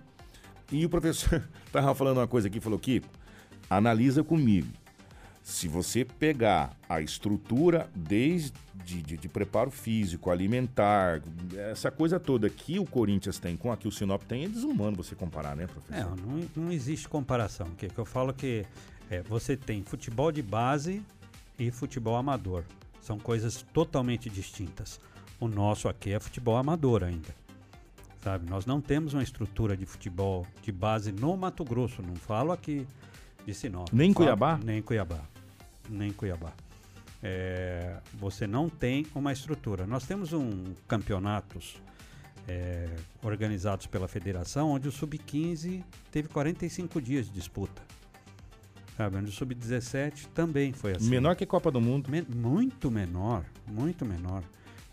E 0.70 0.84
o 0.84 0.88
professor 0.88 1.42
estava 1.66 1.94
falando 1.94 2.18
uma 2.18 2.28
coisa 2.28 2.48
aqui, 2.48 2.60
falou, 2.60 2.78
Kiko, 2.78 3.08
analisa 3.68 4.22
comigo 4.22 4.68
se 5.44 5.68
você 5.68 6.06
pegar 6.06 6.74
a 6.88 7.02
estrutura 7.02 7.90
desde 7.94 8.54
de, 8.82 9.02
de, 9.02 9.28
preparo 9.28 9.70
físico, 9.70 10.30
alimentar, 10.30 11.20
essa 11.70 11.90
coisa 11.90 12.18
toda 12.18 12.48
que 12.48 12.78
o 12.78 12.86
Corinthians 12.86 13.38
tem 13.38 13.54
com 13.54 13.70
a 13.70 13.76
que 13.76 13.86
o 13.86 13.92
Sinop 13.92 14.22
tem, 14.22 14.44
é 14.44 14.48
desumano 14.48 14.96
você 14.96 15.14
comparar, 15.14 15.54
né, 15.54 15.66
professor? 15.66 16.00
É, 16.00 16.22
não, 16.22 16.48
não 16.56 16.72
existe 16.72 17.06
comparação. 17.08 17.68
Que, 17.76 17.88
que 17.88 17.98
eu 17.98 18.06
falo 18.06 18.32
que 18.32 18.64
é, 19.10 19.20
você 19.22 19.54
tem 19.54 19.82
futebol 19.82 20.32
de 20.32 20.40
base 20.40 21.02
e 21.58 21.70
futebol 21.70 22.16
amador. 22.16 22.64
São 23.02 23.18
coisas 23.18 23.62
totalmente 23.72 24.30
distintas. 24.30 24.98
O 25.38 25.46
nosso 25.46 25.88
aqui 25.88 26.12
é 26.12 26.20
futebol 26.20 26.56
amador 26.56 27.04
ainda. 27.04 27.34
Sabe? 28.24 28.50
Nós 28.50 28.66
não 28.66 28.80
temos 28.80 29.14
uma 29.14 29.22
estrutura 29.22 29.76
de 29.76 29.86
futebol 29.86 30.44
de 30.62 30.72
base 30.72 31.12
no 31.12 31.36
Mato 31.36 31.62
Grosso. 31.62 32.02
Não 32.02 32.16
falo 32.16 32.50
aqui 32.50 32.86
de 33.46 33.54
Sinop. 33.54 33.88
Nem 33.92 34.10
em 34.10 34.14
Cuiabá? 34.14 34.58
Nem 34.64 34.78
em 34.78 34.82
Cuiabá 34.82 35.20
nem 35.88 36.12
Cuiabá. 36.12 36.52
É, 37.22 37.96
você 38.12 38.46
não 38.46 38.68
tem 38.68 39.06
uma 39.14 39.32
estrutura. 39.32 39.86
Nós 39.86 40.06
temos 40.06 40.32
um 40.32 40.74
campeonatos 40.86 41.76
é, 42.46 42.88
organizados 43.22 43.86
pela 43.86 44.06
federação, 44.06 44.70
onde 44.70 44.88
o 44.88 44.92
sub-15 44.92 45.82
teve 46.10 46.28
45 46.28 47.00
dias 47.00 47.26
de 47.26 47.32
disputa. 47.32 47.82
Sabe, 48.96 49.16
onde 49.16 49.30
o 49.30 49.32
sub-17 49.32 50.28
também 50.34 50.72
foi 50.72 50.92
assim. 50.92 51.08
Menor 51.08 51.34
que 51.34 51.46
Copa 51.46 51.70
do 51.70 51.80
Mundo. 51.80 52.10
Men 52.10 52.24
muito 52.32 52.90
menor, 52.90 53.44
muito 53.66 54.04
menor. 54.04 54.44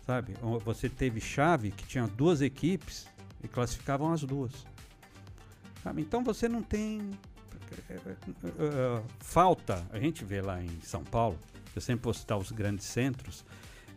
Sabe, 0.04 0.34
você 0.64 0.88
teve 0.88 1.20
chave 1.20 1.70
que 1.70 1.86
tinha 1.86 2.08
duas 2.08 2.40
equipes 2.40 3.06
e 3.42 3.48
classificavam 3.48 4.12
as 4.12 4.22
duas. 4.22 4.52
Sabe? 5.82 6.02
Então 6.02 6.22
você 6.22 6.48
não 6.48 6.62
tem 6.62 7.00
uh, 7.00 9.04
falta, 9.18 9.84
a 9.90 9.98
gente 9.98 10.24
vê 10.24 10.40
lá 10.40 10.62
em 10.62 10.80
São 10.82 11.02
Paulo, 11.02 11.38
eu 11.74 11.80
sempre 11.80 12.04
vou 12.04 12.14
citar 12.14 12.38
os 12.38 12.52
grandes 12.52 12.86
centros, 12.86 13.44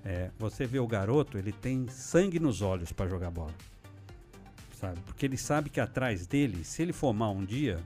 é, 0.04 0.30
você 0.38 0.66
vê 0.66 0.80
o 0.80 0.88
garoto, 0.88 1.38
ele 1.38 1.52
tem 1.52 1.88
sangue 1.88 2.40
nos 2.40 2.62
olhos 2.62 2.92
para 2.92 3.08
jogar 3.08 3.32
bola. 3.32 3.54
Sabe? 4.80 5.00
Porque 5.02 5.26
ele 5.26 5.38
sabe 5.38 5.70
que 5.70 5.80
atrás 5.80 6.28
dele, 6.28 6.64
se 6.64 6.82
ele 6.82 6.94
for 6.94 7.14
mal 7.14 7.34
um 7.34 7.44
dia, 7.44 7.80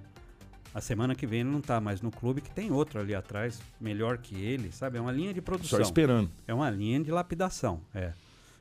a 0.74 0.82
semana 0.82 1.16
que 1.16 1.26
vem 1.26 1.42
ele 1.42 1.50
não 1.50 1.60
está 1.60 1.80
mais 1.80 2.02
no 2.02 2.12
clube, 2.12 2.42
que 2.42 2.52
tem 2.52 2.72
outro 2.72 3.00
ali 3.00 3.16
atrás, 3.16 3.62
melhor 3.80 4.18
que 4.18 4.36
ele, 4.36 4.72
sabe? 4.72 4.98
É 4.98 5.02
uma 5.02 5.12
linha 5.12 5.34
de 5.34 5.42
produção. 5.42 5.78
Só 5.78 5.84
esperando. 5.84 6.30
É 6.46 6.54
uma 6.54 6.70
linha 6.70 7.02
de 7.02 7.10
lapidação, 7.10 7.82
é. 7.94 8.14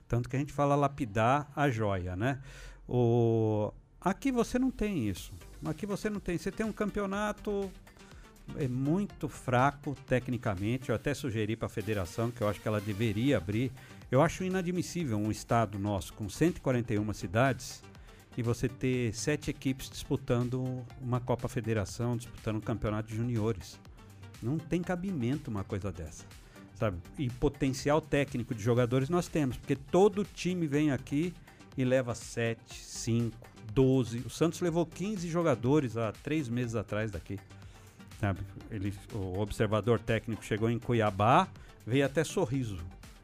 Tanto 0.07 0.28
que 0.28 0.37
a 0.37 0.38
gente 0.38 0.52
fala 0.52 0.75
lapidar 0.75 1.50
a 1.55 1.69
joia, 1.69 2.17
né? 2.17 2.40
O... 2.88 3.73
Aqui 4.00 4.33
você 4.33 4.59
não 4.59 4.71
tem 4.71 5.09
isso. 5.09 5.33
Aqui 5.64 5.85
você 5.85 6.09
não 6.09 6.21
tem. 6.21 6.38
Você 6.38 6.50
tem 6.50 6.64
um 6.64 6.73
campeonato 6.73 7.71
é 8.57 8.68
muito 8.68 9.28
fraco 9.28 9.97
tecnicamente. 10.07 10.88
Eu 10.88 10.95
até 10.95 11.12
sugeri 11.12 11.57
para 11.57 11.66
a 11.66 11.68
federação 11.68 12.30
que 12.30 12.40
eu 12.40 12.49
acho 12.49 12.61
que 12.61 12.68
ela 12.68 12.80
deveria 12.80 13.37
abrir. 13.37 13.71
Eu 14.11 14.23
acho 14.23 14.45
inadmissível 14.45 15.18
um 15.18 15.30
estado 15.30 15.78
nosso 15.78 16.14
com 16.14 16.28
141 16.28 17.12
cidades 17.12 17.83
e 18.37 18.42
você 18.42 18.68
ter 18.68 19.12
sete 19.14 19.50
equipes 19.50 19.90
disputando 19.90 20.85
uma 21.00 21.21
Copa 21.21 21.49
Federação, 21.49 22.16
disputando 22.16 22.57
um 22.57 22.61
campeonato 22.61 23.09
de 23.09 23.16
juniores. 23.16 23.78
Não 24.42 24.57
tem 24.59 24.80
cabimento 24.80 25.50
uma 25.50 25.64
coisa 25.64 25.92
dessa. 25.92 26.25
Sabe? 26.75 26.99
E 27.18 27.28
potencial 27.28 28.00
técnico 28.00 28.54
de 28.54 28.62
jogadores 28.62 29.09
nós 29.09 29.26
temos, 29.26 29.57
porque 29.57 29.75
todo 29.75 30.25
time 30.25 30.66
vem 30.68 30.92
aqui 30.92 31.35
e 31.79 31.85
leva 31.85 32.13
7, 32.13 32.75
5, 32.75 33.37
12. 33.73 34.19
O 34.27 34.31
Santos 34.31 34.61
levou 34.61 34.85
15 34.85 35.29
jogadores 35.29 35.97
há 35.97 36.11
três 36.11 36.49
meses 36.49 36.75
atrás 36.75 37.13
daqui. 37.13 37.39
Sabe? 38.21 38.41
Ele, 38.69 38.93
o 39.15 39.39
observador 39.39 40.01
técnico 40.01 40.45
chegou 40.45 40.69
em 40.69 40.77
Cuiabá, 40.77 41.47
veio 41.87 42.05
até 42.05 42.25
Sorriso. 42.25 42.79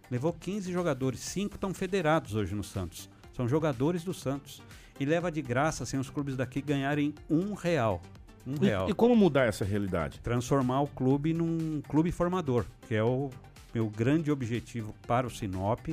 Levou 0.09 0.33
15 0.33 0.73
jogadores, 0.73 1.19
cinco 1.19 1.57
estão 1.57 1.75
federados 1.75 2.37
hoje 2.37 2.55
no 2.55 2.63
Santos. 2.63 3.11
São 3.33 3.49
jogadores 3.49 4.05
do 4.05 4.15
Santos. 4.15 4.63
E 5.01 5.05
leva 5.05 5.33
de 5.33 5.43
graça 5.43 5.85
sem 5.85 5.99
os 5.99 6.09
clubes 6.09 6.37
daqui 6.37 6.63
ganharem 6.63 7.13
um 7.29 7.55
real. 7.55 8.01
Um 8.47 8.55
real. 8.57 8.87
E, 8.87 8.93
e 8.93 8.95
como 8.95 9.17
mudar 9.17 9.49
essa 9.49 9.65
realidade? 9.65 10.21
Transformar 10.21 10.83
o 10.83 10.87
clube 10.87 11.35
num 11.35 11.83
clube 11.89 12.13
formador, 12.13 12.65
que 12.87 12.95
é 12.95 13.03
o 13.03 13.31
meu 13.75 13.91
grande 13.91 14.31
objetivo 14.31 14.95
para 15.09 15.27
o 15.27 15.31
Sinop. 15.31 15.89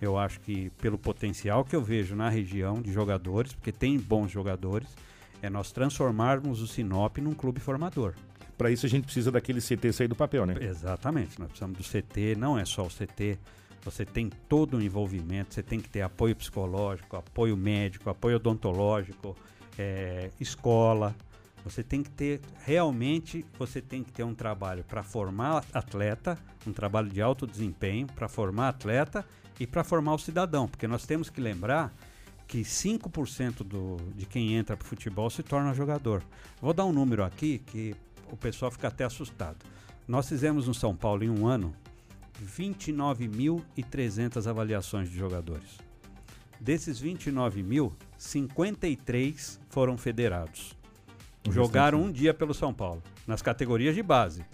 Eu 0.00 0.16
acho 0.16 0.40
que 0.40 0.70
pelo 0.78 0.96
potencial 0.96 1.64
que 1.64 1.74
eu 1.74 1.82
vejo 1.82 2.14
na 2.14 2.28
região 2.28 2.80
de 2.80 2.92
jogadores, 2.92 3.52
porque 3.52 3.72
tem 3.72 3.98
bons 3.98 4.30
jogadores, 4.30 4.88
é 5.42 5.50
nós 5.50 5.72
transformarmos 5.72 6.60
o 6.60 6.66
Sinop 6.66 7.18
num 7.18 7.34
clube 7.34 7.60
formador. 7.60 8.14
Para 8.56 8.70
isso 8.70 8.86
a 8.86 8.88
gente 8.88 9.04
precisa 9.04 9.30
daquele 9.30 9.60
CT 9.60 9.92
sair 9.92 10.08
do 10.08 10.16
papel, 10.16 10.44
né? 10.44 10.56
Exatamente, 10.60 11.38
nós 11.38 11.48
precisamos 11.48 11.78
do 11.78 11.84
CT, 11.84 12.34
não 12.36 12.58
é 12.58 12.64
só 12.64 12.84
o 12.84 12.88
CT, 12.88 13.38
você 13.84 14.04
tem 14.04 14.30
todo 14.48 14.76
o 14.76 14.82
envolvimento, 14.82 15.54
você 15.54 15.62
tem 15.62 15.80
que 15.80 15.88
ter 15.88 16.02
apoio 16.02 16.34
psicológico, 16.34 17.16
apoio 17.16 17.56
médico, 17.56 18.10
apoio 18.10 18.36
odontológico, 18.36 19.36
é, 19.78 20.30
escola. 20.40 21.14
Você 21.64 21.82
tem 21.82 22.02
que 22.02 22.10
ter, 22.10 22.40
realmente, 22.64 23.44
você 23.58 23.80
tem 23.80 24.02
que 24.02 24.10
ter 24.10 24.24
um 24.24 24.34
trabalho 24.34 24.84
para 24.84 25.02
formar 25.02 25.64
atleta, 25.72 26.38
um 26.66 26.72
trabalho 26.72 27.08
de 27.08 27.22
alto 27.22 27.46
desempenho, 27.46 28.06
para 28.06 28.28
formar 28.28 28.68
atleta 28.68 29.24
e 29.58 29.66
para 29.66 29.82
formar 29.84 30.14
o 30.14 30.18
cidadão, 30.18 30.68
porque 30.68 30.86
nós 30.86 31.04
temos 31.04 31.28
que 31.30 31.40
lembrar 31.40 31.92
que 32.46 32.62
5% 32.62 33.64
do, 33.64 33.96
de 34.14 34.24
quem 34.24 34.54
entra 34.54 34.76
para 34.76 34.84
o 34.84 34.88
futebol 34.88 35.28
se 35.28 35.42
torna 35.42 35.74
jogador. 35.74 36.22
Vou 36.60 36.72
dar 36.72 36.86
um 36.86 36.92
número 36.92 37.22
aqui 37.22 37.58
que 37.58 37.94
o 38.30 38.36
pessoal 38.36 38.70
fica 38.70 38.88
até 38.88 39.04
assustado. 39.04 39.58
Nós 40.06 40.28
fizemos 40.28 40.66
no 40.66 40.74
São 40.74 40.94
Paulo 40.96 41.24
em 41.24 41.30
um 41.30 41.46
ano 41.46 41.74
29.300 42.42 44.48
avaliações 44.48 45.10
de 45.10 45.18
jogadores. 45.18 45.78
Desses 46.60 46.98
29 46.98 47.62
mil, 47.62 47.94
53 48.16 49.60
foram 49.68 49.98
federados. 49.98 50.76
Jogaram 51.50 52.02
um 52.02 52.10
dia 52.10 52.34
pelo 52.34 52.52
São 52.52 52.74
Paulo, 52.74 53.00
nas 53.26 53.40
categorias 53.42 53.94
de 53.94 54.02
base. 54.02 54.44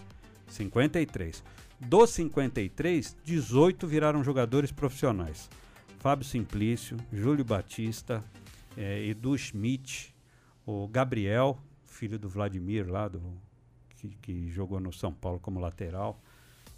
53. 0.48 1.42
Dos 1.80 2.10
53, 2.10 3.16
18 3.24 3.86
viraram 3.86 4.24
jogadores 4.24 4.70
profissionais. 4.72 5.50
Fábio 5.98 6.24
Simplício, 6.26 6.96
Júlio 7.12 7.44
Batista, 7.44 8.22
eh, 8.76 9.06
Edu 9.08 9.36
Schmidt, 9.36 10.14
o 10.66 10.86
Gabriel, 10.88 11.58
filho 11.86 12.18
do 12.18 12.28
Vladimir 12.28 12.90
lá, 12.90 13.08
do, 13.08 13.20
que, 13.96 14.08
que 14.20 14.50
jogou 14.50 14.80
no 14.80 14.92
São 14.92 15.12
Paulo 15.12 15.38
como 15.40 15.58
lateral 15.60 16.20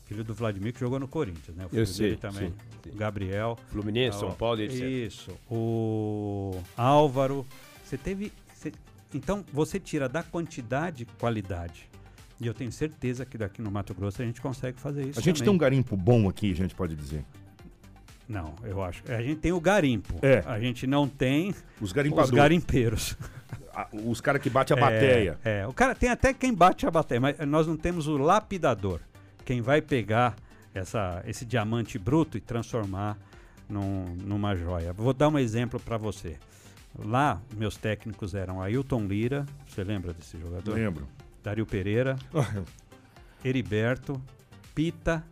filho 0.07 0.23
do 0.23 0.33
Vladimir, 0.33 0.73
que 0.73 0.81
jogou 0.81 0.99
no 1.01 1.09
Corinthians, 1.09 1.57
né? 1.57 1.67
O 1.67 1.69
filho 1.69 1.83
Eu 1.83 1.87
sei, 1.87 2.07
dele 2.11 2.17
também. 2.21 2.51
sim, 2.51 2.91
sim. 2.91 2.97
Gabriel. 2.97 3.59
Fluminense, 3.69 4.19
São 4.19 4.33
Paulo, 4.33 4.61
etc. 4.61 4.81
Isso. 4.83 5.33
O 5.51 6.61
Álvaro. 6.77 7.45
Você 7.85 7.99
teve. 7.99 8.33
você- 8.55 8.73
então, 9.13 9.45
você 9.53 9.79
tira 9.81 10.09
da 10.09 10.23
quantidade 10.23 11.05
qualidade. 11.19 11.89
E 12.41 12.47
eu 12.47 12.53
tenho 12.55 12.71
certeza 12.71 13.25
que 13.25 13.39
daqui 13.39 13.63
no 13.63 13.71
Mato 13.71 13.95
Grosso 13.95 14.21
a 14.21 14.25
gente 14.25 14.41
consegue 14.41 14.79
fazer 14.79 15.03
isso. 15.09 15.19
A 15.19 15.23
gente 15.23 15.37
tem 15.37 15.45
também. 15.47 15.55
um 15.55 15.59
garimpo 15.59 15.97
bom 15.97 16.29
aqui, 16.29 16.53
a 16.53 16.55
gente 16.55 16.75
pode 16.75 16.95
dizer. 16.95 17.25
Não, 18.29 18.55
eu 18.65 18.83
acho. 18.83 19.03
A 19.11 19.23
gente 19.23 19.37
tem 19.41 19.53
o 19.53 19.61
garimpo. 19.61 20.15
É. 20.21 20.43
A 20.47 20.59
gente 20.59 20.87
não 20.87 21.09
tem 21.09 21.55
Os 21.81 21.93
os 21.95 22.31
garimpeiros. 22.31 23.17
a- 23.75 23.89
Os 23.93 24.21
caras 24.21 24.43
que 24.43 24.51
batem 24.51 24.77
a 24.77 24.81
bateia. 24.81 25.39
É, 25.45 25.61
é. 25.61 25.67
o 25.67 25.73
cara 25.73 25.95
tem 25.95 26.09
até 26.11 26.35
quem 26.35 26.53
bate 26.53 26.87
a 26.87 26.91
bateia, 26.91 27.21
mas 27.21 27.39
nós 27.47 27.67
não 27.67 27.77
temos 27.77 28.07
o 28.09 28.17
lapidador. 28.17 29.01
Quem 29.45 29.61
vai 29.61 29.81
pegar 29.81 30.35
essa, 30.75 31.23
esse 31.27 31.45
diamante 31.45 31.99
bruto 31.99 32.37
e 32.37 32.41
transformar 32.41 33.17
num- 33.69 34.17
numa 34.25 34.57
joia. 34.57 34.93
Vou 34.93 35.13
dar 35.15 35.29
um 35.29 35.39
exemplo 35.39 35.79
para 35.79 35.97
você. 35.97 36.37
Lá, 36.99 37.41
meus 37.57 37.77
técnicos 37.77 38.35
eram 38.35 38.61
Ailton 38.61 39.05
Lira, 39.07 39.47
você 39.69 39.85
lembra 39.85 40.13
desse 40.13 40.37
jogador? 40.39 40.75
Lembro. 40.75 41.07
Dario 41.47 41.65
Pereira, 41.65 42.19
Heriberto, 43.45 44.21
Pita, 44.75 45.25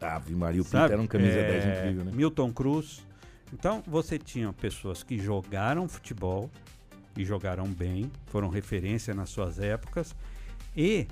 Ave 0.00 0.34
Maria, 0.34 0.60
o 0.60 0.64
Pita 0.64 0.78
era 0.78 1.00
um 1.00 1.06
camisa 1.06 1.38
É, 1.38 1.60
10 1.60 1.78
incrível, 1.78 2.04
né? 2.04 2.10
Milton 2.12 2.52
Cruz. 2.52 3.06
Então, 3.52 3.80
você 3.86 4.18
tinha 4.18 4.52
pessoas 4.52 5.04
que 5.04 5.16
jogaram 5.18 5.88
futebol 5.88 6.50
e 7.16 7.24
jogaram 7.24 7.64
bem, 7.66 8.10
foram 8.26 8.48
referência 8.48 9.14
nas 9.14 9.30
suas 9.30 9.60
épocas, 9.60 10.16
e 10.76 11.06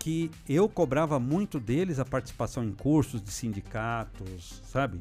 que 0.00 0.32
eu 0.48 0.68
cobrava 0.68 1.20
muito 1.20 1.60
deles 1.60 2.00
a 2.00 2.04
participação 2.04 2.64
em 2.64 2.72
cursos 2.72 3.22
de 3.22 3.30
sindicatos, 3.30 4.60
sabe? 4.64 4.98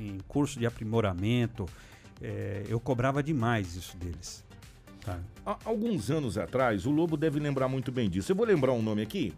Em 0.00 0.16
cursos 0.26 0.56
de 0.56 0.64
aprimoramento. 0.64 1.66
É, 2.22 2.62
eu 2.66 2.80
cobrava 2.80 3.22
demais 3.22 3.74
isso 3.74 3.96
deles. 3.98 4.43
Sabe? 5.04 5.20
Há 5.44 5.58
alguns 5.64 6.10
anos 6.10 6.38
atrás, 6.38 6.86
o 6.86 6.90
Lobo 6.90 7.16
deve 7.16 7.38
lembrar 7.38 7.68
muito 7.68 7.92
bem 7.92 8.08
disso. 8.08 8.32
Eu 8.32 8.36
vou 8.36 8.46
lembrar 8.46 8.72
um 8.72 8.82
nome 8.82 9.02
aqui, 9.02 9.32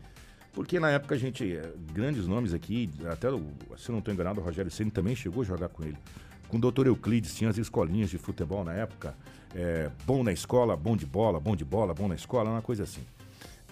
porque 0.53 0.79
na 0.79 0.91
época 0.91 1.15
a 1.15 1.19
gente, 1.19 1.57
eh, 1.57 1.73
grandes 1.93 2.27
nomes 2.27 2.55
aqui, 2.55 2.91
até, 3.11 3.29
se 3.77 3.91
não 3.91 3.99
estou 3.99 4.15
enganado, 4.15 4.41
o 4.41 4.45
Rogério 4.45 4.71
Ceni 4.71 4.91
também 4.91 5.17
chegou 5.17 5.43
a 5.43 5.45
jogar 5.45 5.69
com 5.69 5.83
ele. 5.83 5.99
Com 6.49 6.59
o 6.59 6.61
doutor 6.61 6.87
Euclides, 6.87 7.35
tinha 7.35 7.51
as 7.51 7.59
escolinhas 7.59 8.09
de 8.09 8.19
futebol 8.19 8.65
na 8.65 8.73
época, 8.73 9.15
eh, 9.55 9.91
bom 10.05 10.23
na 10.23 10.33
escola, 10.33 10.77
bom 10.77 10.97
de 10.97 11.05
bola, 11.05 11.41
bom 11.41 11.57
de 11.57 11.65
bola, 11.65 11.93
bom 11.93 12.07
na 12.07 12.15
escola, 12.15 12.51
uma 12.51 12.63
coisa 12.63 12.85
assim. 12.85 13.03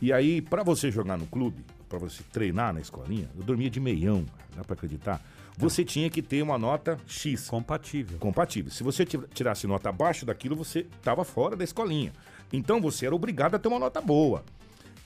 E 0.03 0.13
aí, 0.13 0.43
para 0.43 0.65
você 0.65 0.91
jogar 0.91 1.17
no 1.17 1.27
clube, 1.27 1.65
para 1.89 1.99
você 1.99 2.23
treinar 2.33 2.75
na 2.75 2.81
escolinha, 2.81 3.31
eu 3.37 3.45
dormia 3.45 3.71
de 3.71 3.79
meião, 3.79 4.27
dá 4.57 4.65
para 4.65 4.75
acreditar, 4.75 5.23
você 5.57 5.85
tinha 5.85 6.11
que 6.11 6.21
ter 6.21 6.43
uma 6.43 6.59
nota 6.59 6.99
X 7.07 7.49
Compatível. 7.49 8.19
compatível. 8.19 8.71
Se 8.73 8.83
você 8.83 9.05
ti- 9.05 9.19
tirasse 9.33 9.67
nota 9.67 9.89
abaixo 9.89 10.27
daquilo, 10.27 10.57
você 10.57 10.81
estava 10.81 11.25
fora 11.25 11.57
da 11.57 11.65
escolinha. 11.65 12.13
Então 12.53 12.81
você 12.81 13.07
era 13.07 13.15
obrigado 13.15 13.55
a 13.55 13.59
ter 13.59 13.69
uma 13.69 13.79
nota 13.79 14.01
boa. 14.01 14.45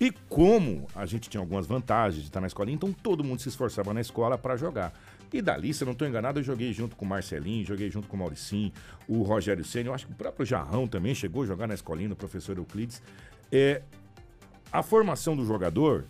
E 0.00 0.12
como 0.28 0.86
a 0.94 1.04
gente 1.06 1.28
tinha 1.28 1.40
algumas 1.40 1.66
vantagens 1.66 2.22
de 2.22 2.28
estar 2.28 2.40
na 2.40 2.46
escolinha, 2.46 2.76
então 2.76 2.92
todo 2.92 3.24
mundo 3.24 3.40
se 3.42 3.48
esforçava 3.48 3.92
na 3.92 4.00
escola 4.00 4.38
para 4.38 4.56
jogar. 4.56 4.92
E 5.32 5.42
dali, 5.42 5.74
se 5.74 5.82
eu 5.82 5.86
não 5.86 5.92
estou 5.92 6.06
enganado, 6.08 6.38
eu 6.38 6.42
joguei 6.44 6.72
junto 6.72 6.94
com 6.96 7.04
o 7.04 7.08
Marcelinho, 7.08 7.66
joguei 7.66 7.90
junto 7.90 8.06
com 8.08 8.16
o 8.16 8.18
Mauricinho, 8.18 8.72
o 9.08 9.22
Rogério 9.22 9.64
Senna, 9.64 9.90
eu 9.90 9.94
acho 9.94 10.06
que 10.06 10.12
o 10.12 10.16
próprio 10.16 10.46
Jarrão 10.46 10.86
também 10.86 11.14
chegou 11.14 11.42
a 11.42 11.46
jogar 11.46 11.66
na 11.66 11.74
escolinha, 11.74 12.12
o 12.12 12.16
professor 12.16 12.56
Euclides. 12.56 13.02
É, 13.50 13.82
a 14.72 14.82
formação 14.82 15.36
do 15.36 15.44
jogador, 15.44 16.04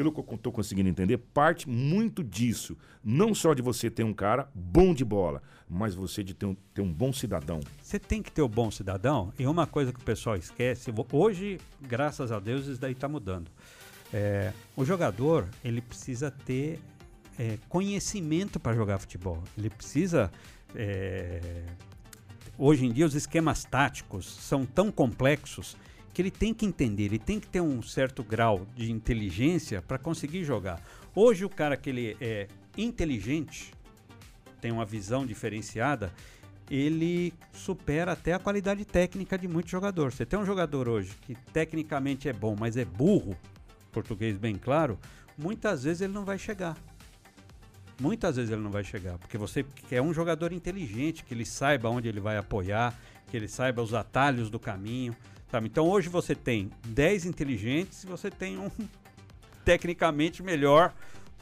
pelo 0.00 0.10
que 0.10 0.18
eu 0.18 0.34
estou 0.34 0.50
conseguindo 0.50 0.88
entender, 0.88 1.18
parte 1.18 1.68
muito 1.68 2.24
disso. 2.24 2.74
Não 3.04 3.34
só 3.34 3.52
de 3.52 3.60
você 3.60 3.90
ter 3.90 4.02
um 4.02 4.14
cara 4.14 4.48
bom 4.54 4.94
de 4.94 5.04
bola, 5.04 5.42
mas 5.68 5.94
você 5.94 6.24
de 6.24 6.32
ter 6.32 6.46
um, 6.46 6.56
ter 6.72 6.80
um 6.80 6.90
bom 6.90 7.12
cidadão. 7.12 7.60
Você 7.82 7.98
tem 7.98 8.22
que 8.22 8.32
ter 8.32 8.40
o 8.40 8.48
bom 8.48 8.70
cidadão. 8.70 9.30
E 9.38 9.46
uma 9.46 9.66
coisa 9.66 9.92
que 9.92 10.00
o 10.00 10.02
pessoal 10.02 10.36
esquece, 10.36 10.90
hoje, 11.12 11.60
graças 11.82 12.32
a 12.32 12.40
Deus, 12.40 12.66
isso 12.66 12.80
daí 12.80 12.92
está 12.92 13.10
mudando. 13.10 13.50
É, 14.10 14.54
o 14.74 14.86
jogador, 14.86 15.46
ele 15.62 15.82
precisa 15.82 16.30
ter 16.30 16.80
é, 17.38 17.58
conhecimento 17.68 18.58
para 18.58 18.74
jogar 18.74 18.98
futebol. 19.00 19.44
Ele 19.58 19.68
precisa. 19.68 20.32
é, 20.74 21.62
hoje 22.56 22.86
em 22.86 22.90
dia, 22.90 23.04
os 23.04 23.14
esquemas 23.14 23.64
táticos 23.64 24.24
são 24.24 24.64
tão 24.64 24.90
complexos 24.90 25.76
que 26.12 26.22
ele 26.22 26.30
tem 26.30 26.52
que 26.52 26.66
entender, 26.66 27.04
ele 27.04 27.18
tem 27.18 27.38
que 27.38 27.46
ter 27.46 27.60
um 27.60 27.82
certo 27.82 28.22
grau 28.22 28.66
de 28.74 28.90
inteligência 28.90 29.80
para 29.80 29.98
conseguir 29.98 30.44
jogar. 30.44 30.80
Hoje, 31.14 31.44
o 31.44 31.48
cara 31.48 31.76
que 31.76 31.90
ele 31.90 32.16
é 32.20 32.48
inteligente, 32.76 33.72
tem 34.60 34.70
uma 34.72 34.84
visão 34.84 35.24
diferenciada, 35.24 36.12
ele 36.70 37.34
supera 37.52 38.12
até 38.12 38.32
a 38.32 38.38
qualidade 38.38 38.84
técnica 38.84 39.36
de 39.36 39.48
muito 39.48 39.68
jogador. 39.68 40.12
Você 40.12 40.24
tem 40.24 40.38
um 40.38 40.46
jogador 40.46 40.88
hoje 40.88 41.12
que 41.22 41.34
tecnicamente 41.52 42.28
é 42.28 42.32
bom, 42.32 42.54
mas 42.58 42.76
é 42.76 42.84
burro, 42.84 43.36
português 43.90 44.36
bem 44.36 44.54
claro, 44.54 44.98
muitas 45.36 45.82
vezes 45.82 46.02
ele 46.02 46.12
não 46.12 46.24
vai 46.24 46.38
chegar. 46.38 46.76
Muitas 48.00 48.36
vezes 48.36 48.50
ele 48.50 48.62
não 48.62 48.70
vai 48.70 48.84
chegar, 48.84 49.18
porque 49.18 49.36
você 49.36 49.62
quer 49.88 50.00
um 50.00 50.14
jogador 50.14 50.52
inteligente, 50.52 51.24
que 51.24 51.34
ele 51.34 51.44
saiba 51.44 51.90
onde 51.90 52.08
ele 52.08 52.20
vai 52.20 52.38
apoiar, 52.38 52.98
que 53.26 53.36
ele 53.36 53.48
saiba 53.48 53.82
os 53.82 53.92
atalhos 53.92 54.48
do 54.48 54.58
caminho, 54.58 55.14
sabe? 55.50 55.66
Então 55.68 55.88
hoje 55.88 56.08
você 56.08 56.34
tem 56.34 56.70
10 56.86 57.26
inteligentes 57.26 58.04
e 58.04 58.06
você 58.06 58.30
tem 58.30 58.58
um 58.58 58.70
tecnicamente 59.64 60.42
melhor 60.42 60.92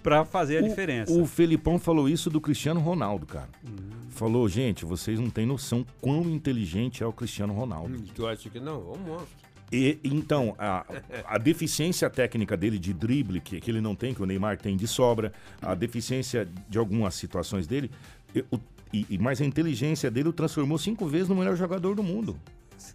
para 0.03 0.25
fazer 0.25 0.59
a 0.59 0.65
O- 0.65 0.69
diferença. 0.69 1.13
O 1.13 1.27
Felipão 1.27 1.79
falou 1.79 2.09
isso 2.09 2.31
do 2.31 2.41
Cristiano 2.41 2.81
Ronaldo, 2.81 3.27
cara. 3.27 3.49
Hum. 3.67 3.77
Falou, 4.11 4.49
gente, 4.49 4.85
vocês 4.85 5.19
não 5.21 5.31
têm 5.31 5.47
noção 5.47 5.85
quão 6.01 6.23
inteligente 6.29 7.03
é 7.03 7.07
o 7.07 7.13
Cristiano 7.13 7.53
Ronaldo. 7.53 8.01
Tu 8.15 8.27
acha 8.27 8.49
que 8.51 8.59
não? 8.61 8.75
É 8.75 8.97
um 8.97 8.99
monstro. 8.99 9.49
E, 9.71 9.99
então, 10.03 10.55
a, 10.59 10.85
a 11.27 11.37
deficiência 11.37 12.09
técnica 12.09 12.57
dele 12.57 12.79
de 12.79 12.93
drible, 12.95 13.39
que, 13.41 13.61
que 13.61 13.71
ele 13.71 13.81
não 13.83 13.95
tem, 13.95 14.15
que 14.15 14.23
o 14.23 14.27
Neymar 14.27 14.57
tem 14.57 14.77
de 14.77 14.89
sobra, 14.89 15.31
a 15.61 15.75
deficiência 15.75 16.49
de 16.69 16.79
algumas 16.79 17.15
situações 17.15 17.67
dele, 17.67 17.91
e, 18.35 18.41
o- 18.51 18.59
e- 18.93 19.07
e- 19.11 19.19
mas 19.19 19.43
a 19.43 19.45
inteligência 19.45 20.11
dele 20.11 20.31
o 20.31 20.33
transformou 20.33 20.79
cinco 20.79 21.07
vezes 21.07 21.29
no 21.29 21.35
melhor 21.37 21.55
jogador 21.55 21.95
do 21.95 22.03
mundo. 22.03 22.41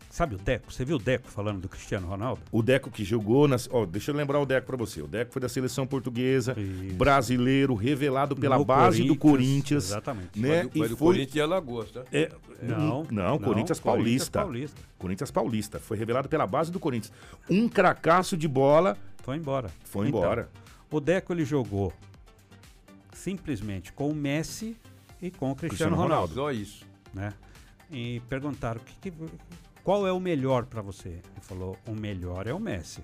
Sabe 0.09 0.35
o 0.35 0.37
Deco? 0.37 0.71
Você 0.71 0.85
viu 0.85 0.95
o 0.97 0.99
Deco 0.99 1.27
falando 1.29 1.61
do 1.61 1.67
Cristiano 1.69 2.07
Ronaldo? 2.07 2.41
O 2.51 2.61
Deco 2.61 2.89
que 2.91 3.03
jogou 3.03 3.47
nas. 3.47 3.67
Ó, 3.71 3.85
deixa 3.85 4.11
eu 4.11 4.15
lembrar 4.15 4.39
o 4.39 4.45
Deco 4.45 4.67
pra 4.67 4.77
você. 4.77 5.01
O 5.01 5.07
Deco 5.07 5.31
foi 5.33 5.41
da 5.41 5.49
seleção 5.49 5.85
portuguesa, 5.87 6.55
Isso. 6.59 6.95
brasileiro, 6.95 7.73
revelado 7.75 8.35
pela 8.35 8.57
No 8.57 8.65
base 8.65 9.03
do 9.03 9.15
Corinthians. 9.15 9.85
Exatamente. 9.85 10.39
Né? 10.39 10.69
Mas, 10.75 10.91
e 10.91 10.95
foi. 10.95 10.97
Corinthians 10.97 11.35
e 11.35 11.41
Alagoas, 11.41 11.91
tá? 11.91 12.03
é, 12.11 12.31
Não, 12.61 13.05
não, 13.09 13.37
Corinthians 13.39 13.79
Paulista. 13.79 14.39
Paulista. 14.41 14.81
Corinthians 14.97 15.31
Paulista. 15.31 15.79
Foi 15.79 15.97
revelado 15.97 16.29
pela 16.29 16.45
base 16.47 16.71
do 16.71 16.79
Corinthians. 16.79 17.11
Um 17.49 17.67
cracaço 17.67 18.37
de 18.37 18.47
bola 18.47 18.97
Foi 19.23 19.35
embora. 19.37 19.69
foi 19.83 20.07
Então, 20.07 20.19
embora. 20.21 20.49
O 20.91 20.99
Deco 20.99 21.33
ele 21.33 21.43
jogou 21.43 21.91
simplesmente 23.13 23.91
com 23.93 24.09
o 24.09 24.15
Messi 24.15 24.75
e 25.21 25.31
com 25.31 25.51
o 25.51 25.55
Cristiano, 25.55 25.95
Cristiano 25.95 25.95
Ronaldo, 25.95 26.33
Só 26.35 26.51
isso. 26.51 26.85
né? 27.13 27.33
E 27.91 28.21
perguntaram 28.29 28.81
o 28.81 28.83
que, 28.83 29.11
que- 29.11 29.17
qual 29.83 30.07
é 30.07 30.11
o 30.11 30.19
melhor 30.19 30.65
para 30.65 30.81
você? 30.81 31.09
Ele 31.09 31.41
falou: 31.41 31.77
"O 31.87 31.91
melhor 31.93 32.47
é 32.47 32.53
o 32.53 32.59
Messi, 32.59 33.03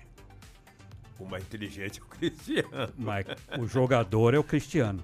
O 1.18 1.26
mais 1.26 1.44
inteligente 1.44 2.00
é 2.00 2.02
o 2.02 2.06
Cristiano. 2.06 2.92
mas 2.96 3.26
o 3.58 3.66
jogador 3.66 4.34
é 4.34 4.38
o 4.38 4.44
Cristiano". 4.44 5.02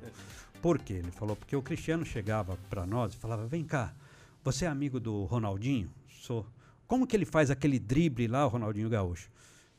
Por 0.62 0.78
quê? 0.78 0.94
Ele 0.94 1.10
falou 1.10 1.36
porque 1.36 1.54
o 1.54 1.62
Cristiano 1.62 2.04
chegava 2.04 2.56
para 2.70 2.86
nós 2.86 3.14
e 3.14 3.16
falava: 3.16 3.46
"Vem 3.46 3.64
cá, 3.64 3.94
você 4.42 4.64
é 4.64 4.68
amigo 4.68 4.98
do 4.98 5.24
Ronaldinho?" 5.24 5.90
Sou. 6.08 6.46
Como 6.86 7.06
que 7.06 7.16
ele 7.16 7.24
faz 7.24 7.50
aquele 7.50 7.78
drible 7.78 8.26
lá, 8.28 8.46
o 8.46 8.48
Ronaldinho 8.48 8.88
Gaúcho? 8.88 9.28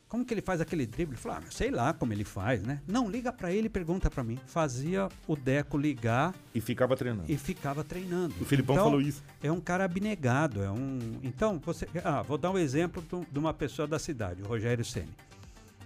Como 0.08 0.24
que 0.24 0.34
ele 0.34 0.42
faz 0.42 0.62
aquele 0.62 0.86
drible? 0.86 1.16
Ele 1.16 1.22
falou, 1.22 1.40
ah, 1.40 1.52
sei 1.52 1.70
lá 1.70 1.94
como 1.94 2.14
ele 2.14 2.24
faz, 2.24 2.64
né? 2.64 2.82
Não, 2.88 3.10
liga 3.10 3.32
pra 3.34 3.52
ele 3.52 3.68
e 3.68 3.70
pergunta 3.70 4.10
pra 4.10 4.24
mim. 4.24 4.40
Fazia 4.46 5.10
o 5.28 5.36
Deco 5.36 5.78
ligar 5.78 6.34
E 6.56 6.62
ficava 6.62 6.96
treinando. 6.96 7.26
e 7.30 7.38
ficava 7.38 7.84
treinando. 7.84 8.34
O 8.40 8.46
Filipão 8.46 8.76
Então, 8.76 8.86
falou 8.86 9.02
isso. 9.02 9.22
É 9.44 9.52
um 9.52 9.60
cara 9.60 9.84
abnegado, 9.84 10.64
é 10.64 10.72
um... 10.72 11.20
Então, 11.22 11.60
você... 11.60 11.88
Ah, 12.06 12.22
vou 12.22 12.38
dar 12.38 12.52
um 12.52 12.58
exemplo 12.58 13.04
de 13.30 13.38
uma 13.40 13.54
pessoa 13.54 13.86
da 13.86 14.00
cidade, 14.00 14.42
o 14.42 14.46
Rogério 14.48 14.86
Ceni. 14.86 15.12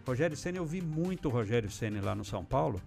Rogério 0.06 0.38
Ceni, 0.38 0.58
eu 0.58 0.66
vi 0.66 0.82
muito 0.82 1.28
o 1.28 1.32
Rogério 1.32 1.72
Ceni 1.72 2.00
lá 2.00 2.14
no 2.14 2.24
São 2.24 2.46
Paulo. 2.46 2.80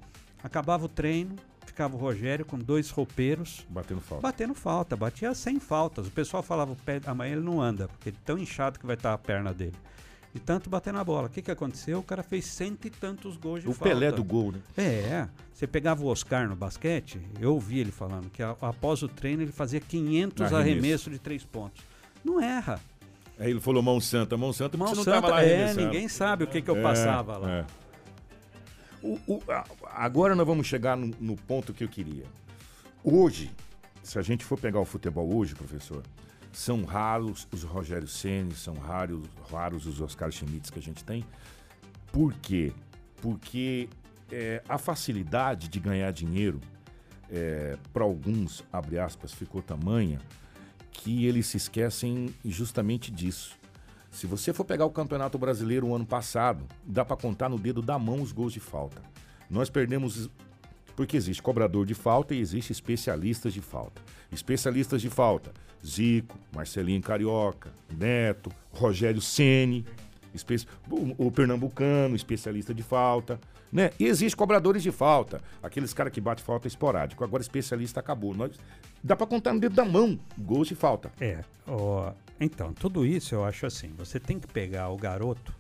Acabava 0.43 0.85
o 0.85 0.89
treino, 0.89 1.35
ficava 1.67 1.97
o 1.97 1.99
Rogério 1.99 2.45
com 2.45 2.57
dois 2.59 2.91
roupeiros, 2.91 3.67
Batendo 3.69 4.01
falta. 4.01 4.23
batendo 4.23 4.55
falta, 4.55 4.95
batia 4.97 5.35
sem 5.35 5.59
faltas. 5.59 6.07
O 6.07 6.11
pessoal 6.13 6.45
falava, 6.45 6.77
amanhã 7.07 7.33
ele 7.33 7.41
não 7.45 7.61
anda, 7.61 7.89
porque 7.89 8.11
ele 8.11 8.17
é 8.21 8.25
tão 8.25 8.39
inchado 8.39 8.79
que 8.79 8.87
vai 8.87 8.95
estar 8.95 9.13
a 9.13 9.19
perna 9.19 9.53
dele. 9.53 9.75
E 10.35 10.39
tanto 10.41 10.69
bater 10.69 10.93
na 10.93 11.05
bola. 11.05 11.29
O 11.29 11.31
que, 11.31 11.41
que 11.41 11.51
aconteceu? 11.51 12.01
O 12.01 12.03
cara 12.03 12.23
fez 12.23 12.45
cento 12.47 12.87
e 12.87 12.91
tantos 12.91 13.37
gols 13.37 13.63
de 13.63 13.69
O 13.69 13.73
falta. 13.73 13.85
Pelé 13.95 14.11
do 14.11 14.25
gol, 14.25 14.51
né? 14.51 14.59
É, 14.77 15.29
você 15.53 15.65
pegava 15.67 16.03
o 16.03 16.07
Oscar 16.07 16.49
no 16.49 16.57
basquete, 16.57 17.21
eu 17.41 17.53
ouvi 17.55 17.79
ele 17.79 17.93
falando 17.93 18.29
que 18.31 18.43
a- 18.43 18.57
após 18.61 19.03
o 19.05 19.09
treino 19.09 19.43
ele 19.43 19.53
fazia 19.53 19.79
500 19.81 20.47
Arremesso. 20.53 20.57
arremessos 20.57 21.13
de 21.13 21.19
três 21.21 21.45
pontos. 21.45 21.85
Não 22.25 22.41
erra. 22.41 22.81
Aí 23.39 23.51
ele 23.51 23.61
falou 23.61 23.81
mão 23.83 24.01
santa, 24.01 24.37
mão 24.37 24.53
santa, 24.53 24.77
Mão 24.77 24.93
Santa, 24.95 25.41
é, 25.43 25.73
ninguém 25.75 26.09
sabe 26.09 26.45
o 26.45 26.47
que, 26.49 26.61
que 26.61 26.71
eu 26.71 26.77
É, 26.79 26.83
passava 26.83 27.37
lá. 27.37 27.51
é. 27.59 27.65
O- 29.03 29.19
o- 29.27 29.43
agora 29.93 30.35
nós 30.35 30.47
vamos 30.47 30.67
chegar 30.67 30.97
no, 30.97 31.15
no 31.21 31.37
ponto 31.37 31.73
que 31.75 31.85
eu 31.85 31.89
queria. 31.89 32.25
Hoje, 33.05 33.51
se 34.03 34.19
a 34.19 34.23
gente 34.23 34.45
for 34.45 34.59
pegar 34.59 34.81
o 34.81 34.85
futebol 34.85 35.33
hoje, 35.37 35.55
professor, 35.55 36.03
são 36.55 36.85
raros 36.85 37.47
os 37.53 37.63
Rogério 37.65 38.09
Ceni, 38.09 38.55
são 38.55 38.75
raros, 38.75 39.27
raros 39.51 39.87
os 39.87 40.01
Oscar 40.01 40.31
Schmitz 40.31 40.71
que 40.71 40.79
a 40.79 40.83
gente 40.83 41.05
tem. 41.05 41.25
Por 42.11 42.33
quê? 42.35 42.73
Porque 43.21 43.89
é, 44.31 44.63
a 44.69 44.79
facilidade 44.79 45.69
de 45.69 45.81
ganhar 45.81 46.11
dinheiro 46.13 46.61
para 47.93 48.05
alguns, 48.05 48.63
abre 48.73 48.99
aspas, 48.99 49.33
ficou 49.33 49.61
tamanha 49.61 50.21
que 50.93 51.27
eles 51.27 51.47
se 51.47 51.57
esquecem 51.57 52.33
justamente 52.45 53.11
disso. 53.11 53.59
Se 54.11 54.27
você 54.27 54.53
for 54.53 54.65
pegar 54.65 54.85
o 54.85 54.91
Campeonato 54.91 55.37
Brasileiro 55.37 55.89
o 55.89 55.95
ano 55.97 56.07
passado, 56.07 56.65
dá 56.85 57.05
para 57.05 57.17
contar 57.17 57.49
no 57.49 57.59
dedo 57.59 57.83
da 57.83 57.99
mão 57.99 58.23
os 58.23 58.31
gols 58.31 58.53
de 58.53 58.61
falta. 58.61 59.03
Nós 59.51 59.69
perdemos 59.69 60.31
porque 60.97 61.17
existe 61.17 61.43
cobrador 61.43 61.87
de 61.87 61.95
falta 61.95 62.35
e 62.35 62.41
existe 62.41 62.73
especialistas 62.73 63.53
de 63.53 63.61
falta. 63.61 64.01
Especialistas 64.31 65.01
de 65.03 65.11
falta: 65.11 65.53
Zico, 65.85 66.39
Marcelinho 66.55 67.03
Carioca, 67.03 67.71
Neto, 67.91 68.51
Rogério 68.73 69.21
Ceni, 69.21 69.85
o, 70.91 71.27
o 71.27 71.31
pernambucano, 71.31 72.17
especialista 72.17 72.75
de 72.75 72.83
falta, 72.83 73.39
né? 73.73 73.91
E 73.99 74.07
existe 74.07 74.37
cobradores 74.37 74.83
de 74.83 74.93
falta, 74.93 75.41
aqueles 75.63 75.93
caras 75.93 76.13
que 76.13 76.21
bate 76.21 76.43
falta 76.43 76.69
esporádico. 76.69 77.25
Agora 77.25 77.43
especialista 77.43 78.01
acabou. 78.01 78.35
Nós 78.35 78.53
dá 79.03 79.17
para 79.17 79.27
contar 79.27 79.53
no 79.53 79.61
dedo 79.61 79.75
da 79.75 79.85
mão 79.85 80.19
gols 80.39 80.69
de 80.69 80.75
falta. 80.75 81.11
É, 81.21 81.45
ó, 81.67 82.13
então, 82.41 82.73
tudo 82.73 83.05
isso 83.05 83.35
eu 83.35 83.45
acho 83.45 83.67
assim, 83.67 83.93
você 83.97 84.19
tem 84.19 84.39
que 84.39 84.47
pegar 84.47 84.89
o 84.91 84.97
garoto, 84.97 85.55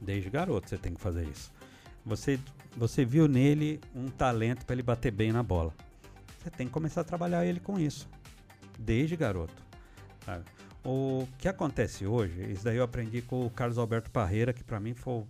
desde 0.00 0.30
garoto 0.30 0.68
você 0.68 0.78
tem 0.78 0.94
que 0.94 1.00
fazer 1.00 1.26
isso. 1.28 1.50
Você, 2.04 2.38
você 2.76 3.04
viu 3.04 3.28
nele 3.28 3.80
um 3.94 4.08
talento 4.08 4.64
para 4.66 4.74
ele 4.74 4.82
bater 4.82 5.10
bem 5.12 5.32
na 5.32 5.42
bola. 5.42 5.74
Você 6.42 6.50
tem 6.50 6.66
que 6.66 6.72
começar 6.72 7.02
a 7.02 7.04
trabalhar 7.04 7.46
ele 7.46 7.60
com 7.60 7.78
isso, 7.78 8.08
desde 8.78 9.16
garoto. 9.16 9.54
sabe? 10.24 10.44
O 10.84 11.28
que 11.38 11.46
acontece 11.46 12.04
hoje, 12.06 12.50
isso 12.50 12.64
daí 12.64 12.76
eu 12.76 12.82
aprendi 12.82 13.22
com 13.22 13.46
o 13.46 13.50
Carlos 13.50 13.78
Alberto 13.78 14.10
Parreira, 14.10 14.52
que 14.52 14.64
para 14.64 14.80
mim 14.80 14.94
foi 14.94 15.22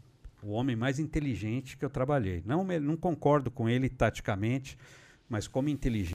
o- 0.42 0.50
homem 0.52 0.74
mais 0.74 0.98
inteligente 0.98 1.76
que 1.76 1.84
eu 1.84 1.90
trabalhei. 1.90 2.42
Não, 2.46 2.64
não 2.64 2.96
concordo 2.96 3.50
com 3.50 3.68
ele 3.68 3.88
taticamente, 3.90 4.78
mas 5.28 5.46
como 5.46 5.68
inteligente 5.68 6.10